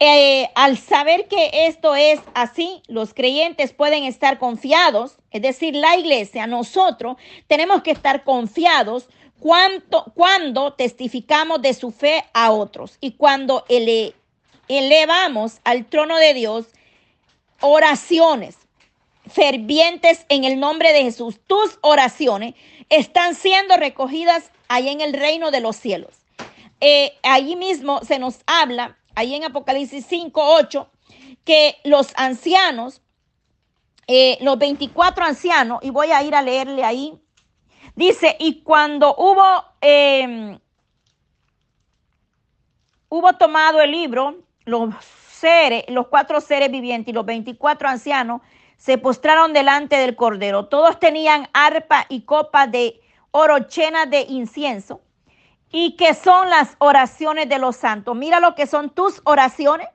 Eh, 0.00 0.48
al 0.54 0.78
saber 0.78 1.26
que 1.26 1.66
esto 1.66 1.96
es 1.96 2.20
así, 2.34 2.82
los 2.86 3.14
creyentes 3.14 3.72
pueden 3.72 4.04
estar 4.04 4.38
confiados, 4.38 5.16
es 5.32 5.42
decir, 5.42 5.74
la 5.74 5.96
iglesia, 5.96 6.46
nosotros 6.46 7.16
tenemos 7.48 7.82
que 7.82 7.90
estar 7.90 8.22
confiados 8.22 9.08
cuando, 9.40 10.04
cuando 10.14 10.72
testificamos 10.72 11.62
de 11.62 11.74
su 11.74 11.90
fe 11.90 12.24
a 12.32 12.52
otros 12.52 12.96
y 13.00 13.12
cuando 13.12 13.64
el, 13.68 14.14
elevamos 14.68 15.60
al 15.64 15.86
trono 15.86 16.16
de 16.16 16.34
Dios 16.34 16.66
oraciones 17.60 18.56
fervientes 19.28 20.24
en 20.28 20.44
el 20.44 20.58
nombre 20.58 20.92
de 20.92 21.02
Jesús. 21.02 21.38
Tus 21.46 21.78
oraciones 21.82 22.54
están 22.88 23.34
siendo 23.34 23.76
recogidas 23.76 24.50
ahí 24.68 24.88
en 24.88 25.00
el 25.00 25.12
reino 25.12 25.50
de 25.50 25.60
los 25.60 25.76
cielos. 25.76 26.14
Eh, 26.80 27.18
allí 27.22 27.56
mismo 27.56 28.00
se 28.04 28.18
nos 28.18 28.40
habla, 28.46 28.96
ahí 29.14 29.34
en 29.34 29.44
Apocalipsis 29.44 30.06
5, 30.08 30.40
8, 30.40 30.88
que 31.44 31.76
los 31.84 32.12
ancianos, 32.16 33.02
eh, 34.06 34.38
los 34.40 34.58
24 34.58 35.24
ancianos, 35.24 35.80
y 35.82 35.90
voy 35.90 36.12
a 36.12 36.22
ir 36.22 36.34
a 36.34 36.42
leerle 36.42 36.84
ahí, 36.84 37.18
dice, 37.96 38.36
y 38.38 38.62
cuando 38.62 39.14
hubo, 39.16 39.44
em, 39.80 40.58
hubo 43.08 43.32
tomado 43.34 43.80
el 43.80 43.90
libro, 43.90 44.36
los 44.68 44.94
seres, 45.30 45.84
los 45.88 46.08
cuatro 46.08 46.40
seres 46.40 46.70
vivientes 46.70 47.10
y 47.10 47.14
los 47.14 47.26
24 47.26 47.88
ancianos 47.88 48.42
se 48.76 48.98
postraron 48.98 49.52
delante 49.52 49.96
del 49.96 50.14
Cordero. 50.14 50.66
Todos 50.66 51.00
tenían 51.00 51.48
arpa 51.52 52.06
y 52.08 52.22
copa 52.22 52.66
de 52.66 53.00
oro 53.32 53.58
llena 53.68 54.06
de 54.06 54.20
incienso 54.22 55.00
¿Y 55.70 55.96
qué 55.96 56.14
son 56.14 56.48
las 56.48 56.76
oraciones 56.78 57.48
de 57.48 57.58
los 57.58 57.76
santos? 57.76 58.16
Mira 58.16 58.40
lo 58.40 58.54
que 58.54 58.66
son 58.66 58.90
tus 58.90 59.20
oraciones. 59.24 59.88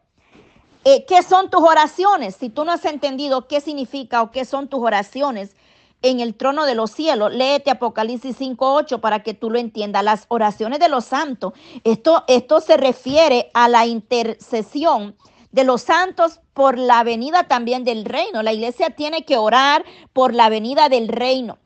Eh, 0.85 1.05
¿Qué 1.07 1.23
son 1.23 1.49
tus 1.49 1.61
oraciones? 1.61 2.35
Si 2.35 2.49
tú 2.49 2.63
no 2.65 2.73
has 2.73 2.85
entendido 2.85 3.47
qué 3.47 3.59
significa 3.59 4.21
o 4.21 4.31
qué 4.31 4.45
son 4.45 4.67
tus 4.67 4.81
oraciones 4.81 5.55
en 6.03 6.19
el 6.19 6.35
trono 6.35 6.65
de 6.65 6.75
los 6.75 6.91
cielos, 6.91 7.33
léete 7.33 7.71
Apocalipsis 7.71 8.39
5.8 8.39 8.99
para 8.99 9.23
que 9.23 9.33
tú 9.33 9.49
lo 9.49 9.57
entiendas. 9.57 10.03
Las 10.03 10.25
oraciones 10.27 10.79
de 10.79 10.89
los 10.89 11.05
santos. 11.05 11.53
Esto, 11.83 12.23
esto 12.27 12.61
se 12.61 12.77
refiere 12.77 13.49
a 13.53 13.67
la 13.67 13.87
intercesión 13.87 15.15
de 15.51 15.63
los 15.63 15.81
santos 15.81 16.39
por 16.53 16.77
la 16.77 17.03
venida 17.03 17.47
también 17.47 17.83
del 17.83 18.05
reino. 18.05 18.43
La 18.43 18.53
iglesia 18.53 18.91
tiene 18.91 19.23
que 19.23 19.37
orar 19.37 19.85
por 20.11 20.33
la 20.33 20.49
venida 20.49 20.89
del 20.89 21.07
reino. 21.07 21.57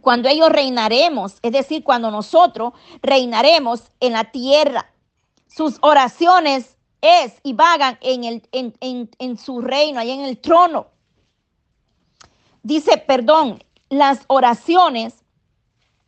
Cuando 0.00 0.28
ellos 0.28 0.48
reinaremos, 0.48 1.38
es 1.42 1.52
decir, 1.52 1.84
cuando 1.84 2.10
nosotros 2.10 2.72
reinaremos 3.02 3.92
en 4.00 4.14
la 4.14 4.30
tierra, 4.30 4.92
sus 5.46 5.78
oraciones 5.82 6.76
es 7.00 7.34
y 7.42 7.52
vagan 7.54 7.98
en, 8.00 8.24
el, 8.24 8.42
en, 8.52 9.38
su 9.38 9.60
reino, 9.60 10.00
ahí 10.00 10.10
en 10.10 10.20
el 10.20 10.38
trono. 10.38 10.88
Dice, 12.62 12.98
perdón, 12.98 13.62
las 13.88 14.20
oraciones 14.26 15.14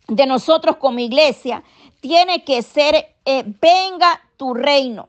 de 0.09 0.27
nosotros 0.27 0.77
como 0.77 0.99
iglesia 0.99 1.63
tiene 2.01 2.45
que 2.45 2.63
ser, 2.63 3.15
eh, 3.25 3.45
venga 3.61 4.21
tu 4.37 4.55
reino 4.55 5.09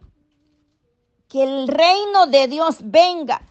que 1.34 1.42
el 1.42 1.68
reino 1.68 2.28
de 2.28 2.48
Dios 2.48 2.78
venga 2.80 3.42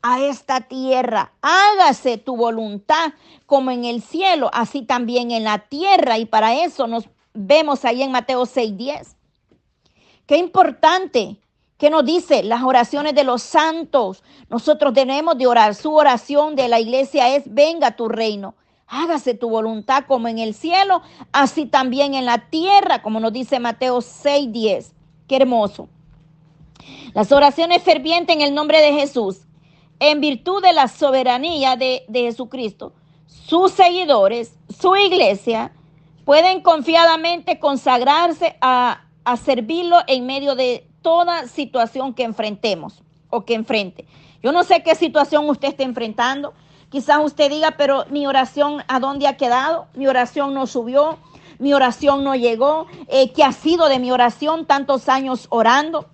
a 0.00 0.20
esta 0.20 0.60
tierra. 0.60 1.32
Hágase 1.42 2.16
tu 2.16 2.36
voluntad 2.36 3.14
como 3.46 3.72
en 3.72 3.84
el 3.84 4.00
cielo, 4.00 4.48
así 4.52 4.82
también 4.82 5.32
en 5.32 5.42
la 5.42 5.58
tierra. 5.58 6.18
Y 6.18 6.24
para 6.24 6.54
eso 6.54 6.86
nos 6.86 7.08
vemos 7.34 7.84
ahí 7.84 8.04
en 8.04 8.12
Mateo 8.12 8.46
6:10. 8.46 9.16
Qué 10.24 10.36
importante 10.36 11.36
que 11.82 11.90
nos 11.90 12.04
dice 12.04 12.44
las 12.44 12.62
oraciones 12.62 13.12
de 13.12 13.24
los 13.24 13.42
santos. 13.42 14.22
Nosotros 14.48 14.94
tenemos 14.94 15.36
de 15.36 15.48
orar. 15.48 15.74
Su 15.74 15.92
oración 15.92 16.54
de 16.54 16.68
la 16.68 16.78
iglesia 16.78 17.34
es, 17.34 17.42
venga 17.44 17.96
tu 17.96 18.08
reino. 18.08 18.54
Hágase 18.86 19.34
tu 19.34 19.50
voluntad 19.50 20.04
como 20.06 20.28
en 20.28 20.38
el 20.38 20.54
cielo, 20.54 21.02
así 21.32 21.66
también 21.66 22.14
en 22.14 22.24
la 22.24 22.48
tierra, 22.50 23.02
como 23.02 23.18
nos 23.18 23.32
dice 23.32 23.58
Mateo 23.58 24.00
6:10. 24.00 24.92
Qué 25.26 25.34
hermoso. 25.34 25.88
Las 27.14 27.32
oraciones 27.32 27.82
fervientes 27.82 28.36
en 28.36 28.42
el 28.42 28.54
nombre 28.54 28.80
de 28.80 28.92
Jesús, 28.92 29.40
en 29.98 30.20
virtud 30.20 30.62
de 30.62 30.74
la 30.74 30.86
soberanía 30.86 31.74
de, 31.74 32.04
Jesucristo, 32.12 32.92
sus 33.26 33.72
seguidores, 33.72 34.54
su 34.68 34.94
iglesia, 34.94 35.72
pueden 36.24 36.60
confiadamente 36.60 37.58
consagrarse 37.58 38.56
a, 38.60 39.02
a 39.24 39.36
servirlo 39.36 39.96
en 40.06 40.26
medio 40.26 40.54
de 40.54 40.86
toda 41.02 41.46
situación 41.48 42.14
que 42.14 42.22
enfrentemos 42.22 43.02
o 43.30 43.44
que 43.44 43.54
enfrente. 43.54 44.06
Yo 44.42 44.52
no 44.52 44.64
sé 44.64 44.82
qué 44.82 44.94
situación 44.94 45.48
usted 45.48 45.68
está 45.68 45.82
enfrentando. 45.82 46.54
Quizás 46.90 47.18
usted 47.24 47.50
diga, 47.50 47.72
pero 47.72 48.04
mi 48.10 48.26
oración, 48.26 48.82
¿a 48.88 49.00
dónde 49.00 49.26
ha 49.26 49.36
quedado? 49.36 49.86
Mi 49.94 50.06
oración 50.06 50.52
no 50.52 50.66
subió, 50.66 51.18
mi 51.58 51.72
oración 51.72 52.24
no 52.24 52.34
llegó. 52.34 52.86
Eh, 53.08 53.32
¿Qué 53.32 53.44
ha 53.44 53.52
sido 53.52 53.88
de 53.88 53.98
mi 53.98 54.10
oración 54.10 54.66
tantos 54.66 55.08
años 55.08 55.46
orando? 55.50 56.08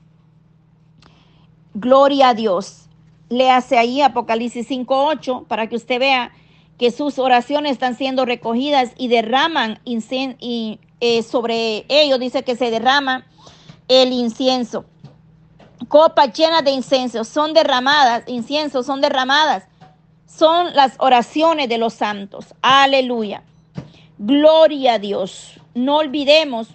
Gloria 1.74 2.30
a 2.30 2.34
Dios. 2.34 2.86
Léase 3.28 3.76
ahí 3.76 4.00
Apocalipsis 4.00 4.68
5.8 4.68 5.46
para 5.46 5.66
que 5.68 5.76
usted 5.76 5.98
vea 5.98 6.32
que 6.78 6.90
sus 6.92 7.18
oraciones 7.18 7.72
están 7.72 7.96
siendo 7.96 8.24
recogidas 8.24 8.92
y 8.96 9.08
derraman 9.08 9.80
y, 9.84 10.78
eh, 11.00 11.22
sobre 11.22 11.84
ellos, 11.88 12.20
dice 12.20 12.44
que 12.44 12.56
se 12.56 12.70
derrama 12.70 13.26
el 13.88 14.12
incienso. 14.12 14.84
Copas 15.88 16.32
llenas 16.32 16.64
de 16.64 16.70
incienso 16.70 17.24
son 17.24 17.54
derramadas, 17.54 18.24
incienso 18.26 18.82
son 18.82 19.00
derramadas. 19.00 19.64
Son 20.26 20.74
las 20.74 20.94
oraciones 20.98 21.68
de 21.68 21.78
los 21.78 21.94
santos. 21.94 22.54
Aleluya. 22.62 23.42
Gloria 24.18 24.94
a 24.94 24.98
Dios. 24.98 25.54
No 25.74 25.96
olvidemos 25.96 26.68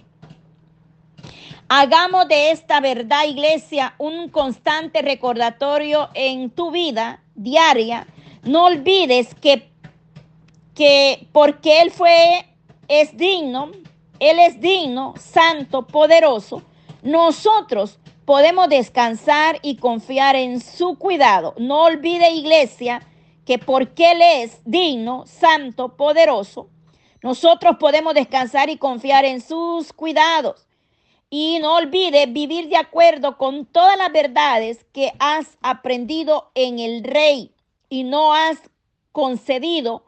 Hagamos 1.68 2.28
de 2.28 2.50
esta 2.50 2.80
verdad, 2.80 3.24
iglesia, 3.24 3.94
un 3.98 4.28
constante 4.28 5.00
recordatorio 5.00 6.10
en 6.12 6.50
tu 6.50 6.70
vida 6.70 7.22
diaria. 7.34 8.06
No 8.42 8.66
olvides 8.66 9.34
que, 9.34 9.70
que 10.74 11.26
porque 11.32 11.80
Él 11.80 11.90
fue, 11.90 12.46
es 12.86 13.16
digno, 13.16 13.70
Él 14.20 14.38
es 14.40 14.60
digno, 14.60 15.14
santo, 15.18 15.86
poderoso, 15.86 16.62
nosotros 17.04 18.00
podemos 18.24 18.70
descansar 18.70 19.58
y 19.60 19.76
confiar 19.76 20.36
en 20.36 20.60
su 20.60 20.98
cuidado. 20.98 21.54
No 21.58 21.82
olvide, 21.82 22.30
iglesia, 22.30 23.06
que 23.44 23.58
porque 23.58 24.12
Él 24.12 24.22
es 24.22 24.60
digno, 24.64 25.24
santo, 25.26 25.96
poderoso, 25.96 26.70
nosotros 27.22 27.76
podemos 27.78 28.14
descansar 28.14 28.70
y 28.70 28.78
confiar 28.78 29.26
en 29.26 29.42
sus 29.42 29.92
cuidados. 29.92 30.66
Y 31.28 31.58
no 31.60 31.76
olvides 31.76 32.32
vivir 32.32 32.68
de 32.68 32.76
acuerdo 32.76 33.36
con 33.36 33.66
todas 33.66 33.98
las 33.98 34.10
verdades 34.10 34.86
que 34.92 35.12
has 35.18 35.58
aprendido 35.60 36.50
en 36.54 36.78
el 36.78 37.04
rey 37.04 37.52
y 37.90 38.04
no 38.04 38.32
has 38.32 38.58
concedido 39.12 40.04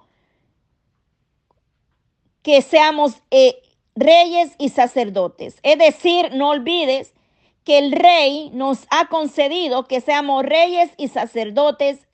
que 2.43 2.63
seamos 2.63 3.17
eh, 3.31 3.61
reyes 3.97 4.53
y 4.59 4.69
sacerdotes. 4.69 5.57
Es 5.63 5.79
decir, 5.79 6.35
no 6.35 6.51
olvides 6.51 7.15
que 7.65 7.79
el 7.79 7.93
rey 7.93 8.51
nos 8.53 8.87
ha 8.91 9.09
concedido 9.09 9.89
que 9.89 10.01
seamos 10.01 10.45
reyes 10.45 10.91
y 10.97 11.09
sacerdotes. 11.09 12.07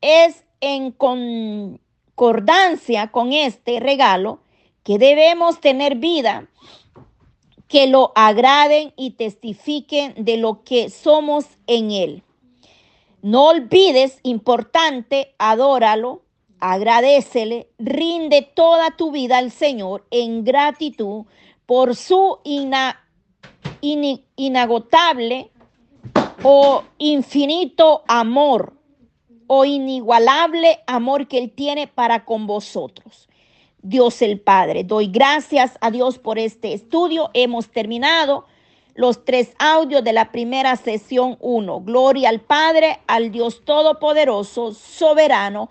Es 0.00 0.44
en 0.60 0.90
concordancia 0.90 3.12
con 3.12 3.32
este 3.32 3.78
regalo 3.78 4.40
que 4.82 4.98
debemos 4.98 5.60
tener 5.60 5.94
vida 5.96 6.48
que 7.68 7.86
lo 7.86 8.10
agraden 8.16 8.92
y 8.96 9.12
testifiquen 9.12 10.14
de 10.16 10.38
lo 10.38 10.64
que 10.64 10.90
somos 10.90 11.44
en 11.68 11.92
Él. 11.92 12.24
No 13.22 13.46
olvides, 13.46 14.18
importante, 14.24 15.36
adóralo, 15.38 16.22
agradecele, 16.60 17.68
rinde 17.78 18.42
toda 18.42 18.90
tu 18.96 19.10
vida 19.10 19.38
al 19.38 19.50
Señor 19.50 20.06
en 20.10 20.44
gratitud 20.44 21.24
por 21.66 21.96
su 21.96 22.38
inagotable 24.36 25.50
o 26.42 26.84
infinito 26.98 28.02
amor 28.08 28.74
o 29.46 29.64
inigualable 29.64 30.80
amor 30.86 31.26
que 31.26 31.38
Él 31.38 31.50
tiene 31.50 31.86
para 31.86 32.24
con 32.24 32.46
vosotros. 32.46 33.28
Dios 33.82 34.20
el 34.22 34.40
Padre. 34.40 34.84
Doy 34.84 35.08
gracias 35.08 35.76
a 35.80 35.90
Dios 35.90 36.18
por 36.18 36.38
este 36.38 36.72
estudio. 36.72 37.30
Hemos 37.34 37.70
terminado 37.70 38.46
los 38.94 39.24
tres 39.24 39.54
audios 39.58 40.04
de 40.04 40.12
la 40.12 40.30
primera 40.30 40.76
sesión 40.76 41.36
1. 41.40 41.80
Gloria 41.80 42.28
al 42.28 42.40
Padre, 42.40 43.00
al 43.06 43.30
Dios 43.30 43.64
Todopoderoso, 43.64 44.74
soberano, 44.74 45.70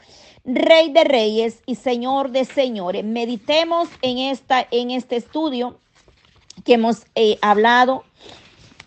Rey 0.52 0.92
de 0.92 1.04
Reyes 1.04 1.62
y 1.68 1.76
Señor 1.76 2.32
de 2.32 2.44
Señores. 2.44 3.04
Meditemos 3.06 3.88
en, 4.02 4.18
esta, 4.18 4.66
en 4.72 4.90
este 4.90 5.16
estudio 5.16 5.78
que 6.66 6.74
hemos 6.74 7.06
eh, 7.14 7.38
hablado. 7.44 8.04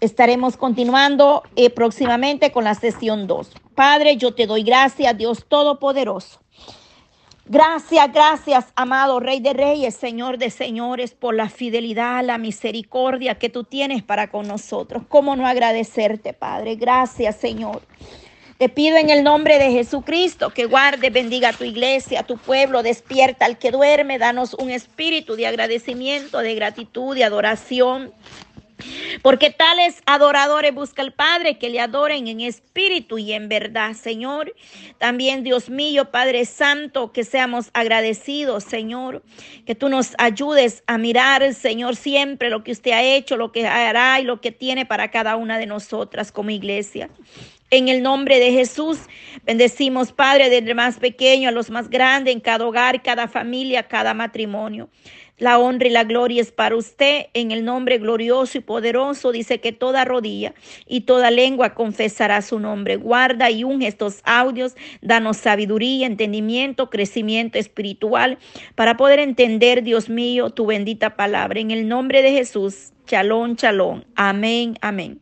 Estaremos 0.01 0.57
continuando 0.57 1.45
eh, 1.55 1.71
próximamente 1.71 2.51
con 2.51 2.65
la 2.65 2.75
sesión 2.75 3.29
2. 3.29 3.53
Padre, 3.77 4.17
yo 4.17 4.35
te 4.35 4.49
doy 4.49 4.65
gracias, 4.65 5.17
Dios 5.17 5.45
Todopoderoso. 5.47 6.41
Gracias, 7.47 8.13
gracias, 8.13 8.67
amado 8.75 9.21
Rey 9.21 9.39
de 9.39 9.53
Reyes, 9.53 9.95
Señor 9.95 10.39
de 10.39 10.51
Señores, 10.51 11.13
por 11.13 11.35
la 11.35 11.49
fidelidad, 11.49 12.25
la 12.25 12.39
misericordia 12.39 13.39
que 13.39 13.51
tú 13.51 13.63
tienes 13.63 14.03
para 14.03 14.31
con 14.31 14.49
nosotros. 14.49 15.05
¿Cómo 15.09 15.37
no 15.37 15.47
agradecerte, 15.47 16.33
Padre? 16.33 16.75
Gracias, 16.75 17.37
Señor. 17.37 17.83
Te 18.63 18.69
pido 18.69 18.97
en 18.97 19.11
el 19.11 19.25
nombre 19.25 19.59
de 19.59 19.73
Jesucristo 19.73 20.51
que 20.51 20.67
guarde, 20.67 21.11
bendiga 21.11 21.49
a 21.49 21.53
tu 21.53 21.65
iglesia, 21.65 22.21
a 22.21 22.23
tu 22.23 22.39
pueblo, 22.39 22.85
despierta 22.85 23.45
al 23.45 23.59
que 23.59 23.73
duerme, 23.73 24.21
danos 24.21 24.55
un 24.55 24.71
espíritu 24.71 25.35
de 25.35 25.49
agradecimiento, 25.49 26.39
de 26.39 26.55
gratitud, 26.55 27.17
de 27.17 27.25
adoración. 27.25 28.13
Porque 29.21 29.51
tales 29.51 30.01
adoradores 30.07 30.73
busca 30.73 31.03
el 31.03 31.13
Padre 31.13 31.59
que 31.59 31.71
le 31.71 31.81
adoren 31.81 32.29
en 32.29 32.41
espíritu 32.41 33.19
y 33.19 33.33
en 33.33 33.49
verdad, 33.49 33.95
Señor. 33.95 34.55
También, 34.99 35.43
Dios 35.43 35.69
mío, 35.69 36.13
Padre 36.13 36.45
Santo, 36.45 37.11
que 37.11 37.25
seamos 37.25 37.71
agradecidos, 37.73 38.63
Señor. 38.63 39.25
Que 39.67 39.75
tú 39.75 39.89
nos 39.89 40.15
ayudes 40.19 40.85
a 40.87 40.99
mirar, 40.99 41.53
Señor, 41.55 41.97
siempre 41.97 42.49
lo 42.49 42.63
que 42.63 42.71
usted 42.71 42.93
ha 42.93 43.03
hecho, 43.03 43.37
lo 43.37 43.51
que 43.51 43.67
hará 43.67 44.21
y 44.21 44.25
lo 44.25 44.41
que 44.41 44.53
tiene 44.53 44.87
para 44.87 45.11
cada 45.11 45.35
una 45.35 45.59
de 45.59 45.67
nosotras 45.67 46.31
como 46.31 46.51
iglesia. 46.51 47.11
En 47.73 47.89
el 47.89 48.03
nombre 48.03 48.39
de 48.39 48.53
Jesús, 48.53 48.99
bendecimos, 49.47 50.13
Padre, 50.13 50.51
desde 50.51 50.75
más 50.75 50.99
pequeño 50.99 51.49
a 51.49 51.53
los 51.53 51.71
más 51.71 51.89
grandes, 51.89 52.35
en 52.35 52.41
cada 52.41 52.67
hogar, 52.67 53.03
cada 53.03 53.29
familia, 53.29 53.85
cada 53.85 54.13
matrimonio. 54.13 54.91
La 55.39 55.59
honra 55.59 55.87
y 55.87 55.91
la 55.91 56.05
gloria 56.05 56.43
es 56.43 56.53
para 56.53 56.77
usted 56.77 57.29
en 57.33 57.51
el 57.51 57.65
nombre 57.65 57.97
glorioso 57.97 58.59
y 58.59 58.61
poderoso. 58.61 59.33
Dice 59.33 59.63
que 59.63 59.73
toda 59.73 60.05
rodilla 60.05 60.53
y 60.87 61.01
toda 61.01 61.31
lengua 61.31 61.73
confesará 61.73 62.43
su 62.43 62.61
nombre. 62.61 62.97
Guarda 62.97 63.51
y 63.51 63.65
unge 63.65 63.87
estos 63.87 64.21
audios. 64.25 64.77
Danos 65.01 65.39
sabiduría, 65.39 66.07
entendimiento, 66.07 66.91
crecimiento 66.91 67.59
espiritual 67.59 68.37
para 68.75 68.99
poder 68.99 69.19
entender, 69.19 69.83
Dios 69.83 70.11
mío, 70.11 70.51
tu 70.51 70.67
bendita 70.67 71.17
palabra. 71.17 71.59
En 71.59 71.71
el 71.71 71.89
nombre 71.89 72.21
de 72.21 72.33
Jesús. 72.33 72.93
Chalón, 73.07 73.57
chalón. 73.57 74.05
Amén, 74.15 74.77
amén. 74.83 75.22